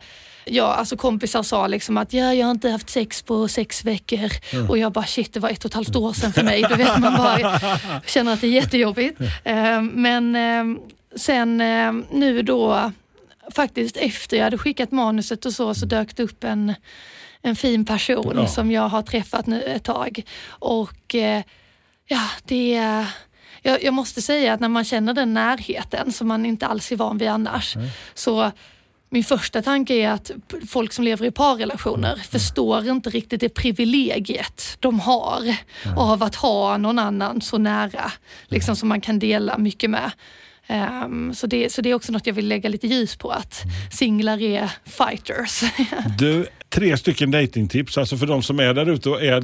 Ja, 0.50 0.74
alltså 0.74 0.96
kompisar 0.96 1.42
sa 1.42 1.66
liksom 1.66 1.96
att 1.96 2.12
ja, 2.12 2.34
jag 2.34 2.46
har 2.46 2.50
inte 2.50 2.70
haft 2.70 2.90
sex 2.90 3.22
på 3.22 3.48
sex 3.48 3.84
veckor 3.84 4.30
och 4.68 4.78
jag 4.78 4.92
bara 4.92 5.04
shit, 5.06 5.32
det 5.32 5.40
var 5.40 5.48
ett 5.50 5.64
och 5.64 5.68
ett 5.70 5.74
halvt 5.74 5.96
år 5.96 6.12
sedan 6.12 6.32
för 6.32 6.42
mig. 6.42 6.62
Då 6.70 6.74
vet 6.76 6.98
man 6.98 7.16
bara, 7.16 7.60
känner 8.06 8.32
att 8.32 8.40
det 8.40 8.46
är 8.46 8.50
jättejobbigt. 8.50 9.20
Eh, 9.44 9.82
Men 9.82 10.36
eh, 10.36 10.78
sen 11.16 11.60
eh, 11.60 11.92
nu 12.10 12.42
då 12.42 12.92
faktiskt 13.54 13.96
efter 13.96 14.36
jag 14.36 14.44
hade 14.44 14.58
skickat 14.58 14.90
manuset 14.92 15.46
och 15.46 15.52
så, 15.52 15.74
så 15.74 15.86
dök 15.86 16.16
det 16.16 16.22
upp 16.22 16.44
en, 16.44 16.74
en 17.42 17.56
fin 17.56 17.84
person 17.84 18.32
Ja. 18.36 18.46
som 18.46 18.70
jag 18.70 18.88
har 18.88 19.02
träffat 19.02 19.46
nu 19.46 19.62
ett 19.62 19.84
tag. 19.84 20.22
Och 20.48 21.14
eh, 21.14 21.42
ja, 22.06 22.22
det 22.44 22.74
är... 22.76 23.06
Jag, 23.62 23.84
jag 23.84 23.94
måste 23.94 24.22
säga 24.22 24.52
att 24.52 24.60
när 24.60 24.68
man 24.68 24.84
känner 24.84 25.14
den 25.14 25.34
närheten 25.34 26.12
som 26.12 26.28
man 26.28 26.46
inte 26.46 26.66
alls 26.66 26.92
är 26.92 26.96
van 26.96 27.18
vid 27.18 27.28
annars, 27.28 27.76
så 28.14 28.50
min 29.10 29.24
första 29.24 29.62
tanke 29.62 29.94
är 29.94 30.10
att 30.10 30.30
folk 30.68 30.92
som 30.92 31.04
lever 31.04 31.26
i 31.26 31.30
parrelationer 31.30 32.16
förstår 32.16 32.88
inte 32.88 33.10
riktigt 33.10 33.40
det 33.40 33.48
privilegiet 33.48 34.76
de 34.80 35.00
har 35.00 35.56
av 35.96 36.22
att 36.22 36.34
ha 36.34 36.76
någon 36.76 36.98
annan 36.98 37.40
så 37.40 37.58
nära, 37.58 38.12
liksom 38.46 38.76
som 38.76 38.88
man 38.88 39.00
kan 39.00 39.18
dela 39.18 39.58
mycket 39.58 39.90
med. 39.90 40.10
Ehm, 40.66 41.34
så, 41.34 41.46
det, 41.46 41.72
så 41.72 41.82
det 41.82 41.90
är 41.90 41.94
också 41.94 42.12
något 42.12 42.26
jag 42.26 42.34
vill 42.34 42.48
lägga 42.48 42.68
lite 42.68 42.86
ljus 42.86 43.16
på, 43.16 43.30
att 43.30 43.62
singlar 43.92 44.42
är 44.42 44.70
fighters. 44.84 45.62
Du, 46.18 46.46
tre 46.68 46.96
stycken 46.96 47.30
datingtips 47.30 47.98
alltså 47.98 48.16
för 48.16 48.26
de 48.26 48.42
som 48.42 48.60
är 48.60 48.74
där 48.74 48.90
ute 48.90 49.10
och 49.10 49.22
är 49.22 49.40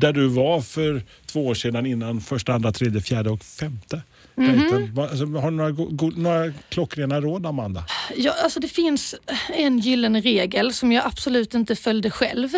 där 0.00 0.12
du 0.12 0.28
var 0.28 0.60
för 0.60 1.02
två 1.26 1.46
år 1.46 1.54
sedan 1.54 1.86
innan 1.86 2.20
första, 2.20 2.54
andra, 2.54 2.72
tredje, 2.72 3.00
fjärde 3.00 3.30
och 3.30 3.44
femte. 3.44 4.02
Dejten. 4.36 4.94
Va- 4.94 5.08
Alltså, 5.08 5.26
har 5.26 5.50
du 5.50 5.56
några, 5.56 5.70
go- 5.70 5.88
go- 5.90 6.12
några 6.16 6.52
klockrena 6.68 7.20
råd 7.20 7.46
Amanda? 7.46 7.84
Ja, 8.16 8.32
alltså 8.42 8.60
det 8.60 8.68
finns 8.68 9.14
en 9.48 9.78
gyllene 9.78 10.20
regel 10.20 10.72
som 10.72 10.92
jag 10.92 11.06
absolut 11.06 11.54
inte 11.54 11.76
följde 11.76 12.10
själv, 12.10 12.48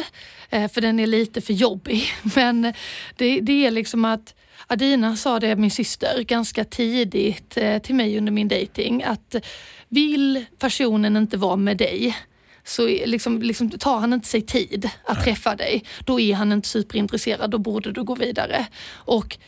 eh, 0.50 0.68
för 0.70 0.80
den 0.80 1.00
är 1.00 1.06
lite 1.06 1.40
för 1.40 1.52
jobbig. 1.52 2.02
Men 2.36 2.62
det, 3.16 3.40
det 3.40 3.66
är 3.66 3.70
liksom 3.70 4.04
att 4.04 4.34
Adina 4.66 5.16
sa 5.16 5.40
det, 5.40 5.56
min 5.56 5.70
syster, 5.70 6.22
ganska 6.22 6.64
tidigt 6.64 7.56
eh, 7.56 7.78
till 7.78 7.94
mig 7.94 8.18
under 8.18 8.32
min 8.32 8.48
dating 8.48 9.02
att 9.02 9.34
vill 9.88 10.44
personen 10.58 11.16
inte 11.16 11.36
vara 11.36 11.56
med 11.56 11.76
dig 11.76 12.16
så 12.68 12.86
liksom, 12.86 13.42
liksom, 13.42 13.70
tar 13.70 13.98
han 13.98 14.12
inte 14.12 14.28
sig 14.28 14.42
tid 14.42 14.90
att 15.04 15.24
träffa 15.24 15.56
dig, 15.56 15.84
då 16.04 16.20
är 16.20 16.34
han 16.34 16.52
inte 16.52 16.68
superintresserad, 16.68 17.50
då 17.50 17.58
borde 17.58 17.92
du 17.92 18.04
gå 18.04 18.14
vidare. 18.14 18.66
Och 18.92 19.38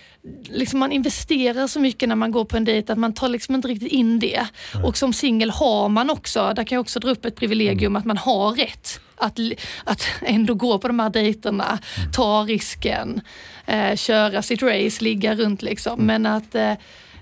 liksom 0.48 0.78
man 0.78 0.92
investerar 0.92 1.66
så 1.66 1.80
mycket 1.80 2.08
när 2.08 2.16
man 2.16 2.30
går 2.30 2.44
på 2.44 2.56
en 2.56 2.64
dejt 2.64 2.92
att 2.92 2.98
man 2.98 3.14
tar 3.14 3.28
liksom 3.28 3.54
inte 3.54 3.68
riktigt 3.68 3.92
in 3.92 4.18
det. 4.18 4.46
Och 4.84 4.96
som 4.96 5.12
singel 5.12 5.50
har 5.50 5.88
man 5.88 6.10
också, 6.10 6.52
där 6.56 6.64
kan 6.64 6.76
jag 6.76 6.80
också 6.80 7.00
dra 7.00 7.10
upp 7.10 7.24
ett 7.24 7.36
privilegium 7.36 7.96
att 7.96 8.04
man 8.04 8.16
har 8.16 8.52
rätt 8.52 9.00
att, 9.16 9.38
att 9.84 10.06
ändå 10.22 10.54
gå 10.54 10.78
på 10.78 10.88
de 10.88 11.00
här 11.00 11.10
dejterna, 11.10 11.78
ta 12.12 12.44
risken, 12.48 13.20
eh, 13.66 13.96
köra 13.96 14.42
sitt 14.42 14.62
race, 14.62 15.04
ligga 15.04 15.34
runt 15.34 15.62
liksom. 15.62 16.06
Men 16.06 16.26
att 16.26 16.54
eh, 16.54 16.74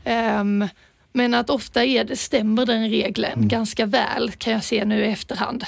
ehm, 0.05 0.69
men 1.13 1.35
att 1.35 1.51
ofta 1.51 1.85
är 1.85 2.05
det, 2.05 2.17
stämmer 2.17 2.67
den 2.67 2.91
regeln 2.91 3.49
ganska 3.49 3.87
väl 3.87 4.31
kan 4.31 4.53
jag 4.53 4.65
se 4.65 4.85
nu 4.85 5.05
i 5.05 5.09
efterhand. 5.09 5.65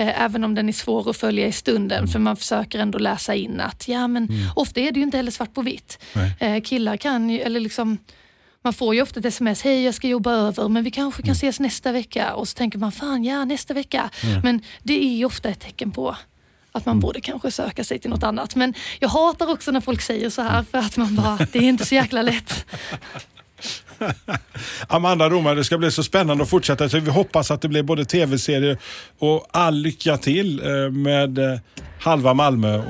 Eh, 0.00 0.22
Även 0.22 0.44
om 0.44 0.54
den 0.54 0.68
är 0.68 0.72
svår 0.72 1.10
att 1.10 1.16
följa 1.16 1.46
i 1.46 1.52
stunden 1.52 2.08
för 2.08 2.18
man 2.18 2.36
försöker 2.36 2.78
ändå 2.78 2.98
läsa 2.98 3.34
in 3.34 3.60
att 3.60 3.88
ja 3.88 4.08
men 4.08 4.28
ofta 4.56 4.80
är 4.80 4.92
det 4.92 5.00
ju 5.00 5.04
inte 5.04 5.16
heller 5.16 5.30
svart 5.30 5.54
på 5.54 5.62
vitt. 5.62 5.98
Nej. 6.12 6.32
Eh, 6.56 6.62
Killar 6.62 6.96
kan 6.96 7.30
ju, 7.30 7.40
eller 7.40 7.60
liksom 7.60 7.98
man 8.62 8.72
får 8.72 8.94
ju 8.94 9.02
ofta 9.02 9.20
ett 9.20 9.26
sms, 9.26 9.62
hej 9.62 9.84
jag 9.84 9.94
ska 9.94 10.08
jobba 10.08 10.32
över 10.32 10.68
men 10.68 10.84
vi 10.84 10.90
kanske 10.90 11.22
kan 11.22 11.32
ses 11.32 11.60
nästa 11.60 11.92
vecka 11.92 12.34
och 12.34 12.48
så 12.48 12.54
tänker 12.54 12.78
man 12.78 12.92
fan 12.92 13.24
ja 13.24 13.44
nästa 13.44 13.74
vecka. 13.74 14.10
Men 14.42 14.62
det 14.82 15.04
är 15.04 15.16
ju 15.16 15.24
ofta 15.24 15.48
ett 15.48 15.60
tecken 15.60 15.90
på 15.90 16.16
att 16.72 16.86
man 16.86 17.00
borde 17.00 17.20
kanske 17.20 17.50
söka 17.50 17.84
sig 17.84 17.98
till 17.98 18.10
något 18.10 18.22
annat. 18.22 18.54
Men 18.56 18.74
jag 19.00 19.08
hatar 19.08 19.50
också 19.52 19.70
när 19.70 19.80
folk 19.80 20.00
säger 20.02 20.30
så 20.30 20.42
här 20.42 20.62
för 20.62 20.78
att 20.78 20.96
man 20.96 21.16
bara, 21.16 21.38
det 21.52 21.58
är 21.58 21.62
inte 21.62 21.86
så 21.86 21.94
jäkla 21.94 22.22
lätt. 22.22 22.66
Amanda 24.88 25.30
Romare, 25.30 25.54
det 25.54 25.64
ska 25.64 25.78
bli 25.78 25.90
så 25.90 26.02
spännande 26.02 26.42
att 26.42 26.50
fortsätta. 26.50 26.88
Så 26.88 27.00
vi 27.00 27.10
hoppas 27.10 27.50
att 27.50 27.60
det 27.60 27.68
blir 27.68 27.82
både 27.82 28.04
tv-serier 28.04 28.78
och 29.18 29.46
all 29.50 29.74
lycka 29.74 30.16
till 30.16 30.60
eh, 30.60 30.90
med 30.90 31.38
eh, 31.38 31.58
Halva 32.00 32.34
Malmö. 32.34 32.82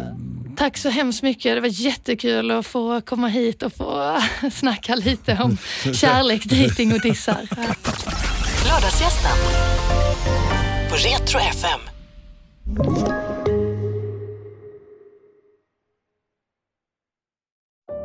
Tack 0.56 0.78
så 0.78 0.88
hemskt 0.88 1.22
mycket. 1.22 1.56
Det 1.56 1.60
var 1.60 1.68
jättekul 1.68 2.50
att 2.50 2.66
få 2.66 3.00
komma 3.00 3.28
hit 3.28 3.62
och 3.62 3.72
få 3.72 4.20
snacka 4.52 4.94
lite 4.94 5.38
om 5.42 5.56
kärlek, 5.94 6.44
dating 6.44 6.92
och 6.92 7.00
dissar. 7.00 7.48
Lördagsgästen 8.66 9.36
på 10.90 10.96
Retro 10.96 11.38
FM. 11.38 11.80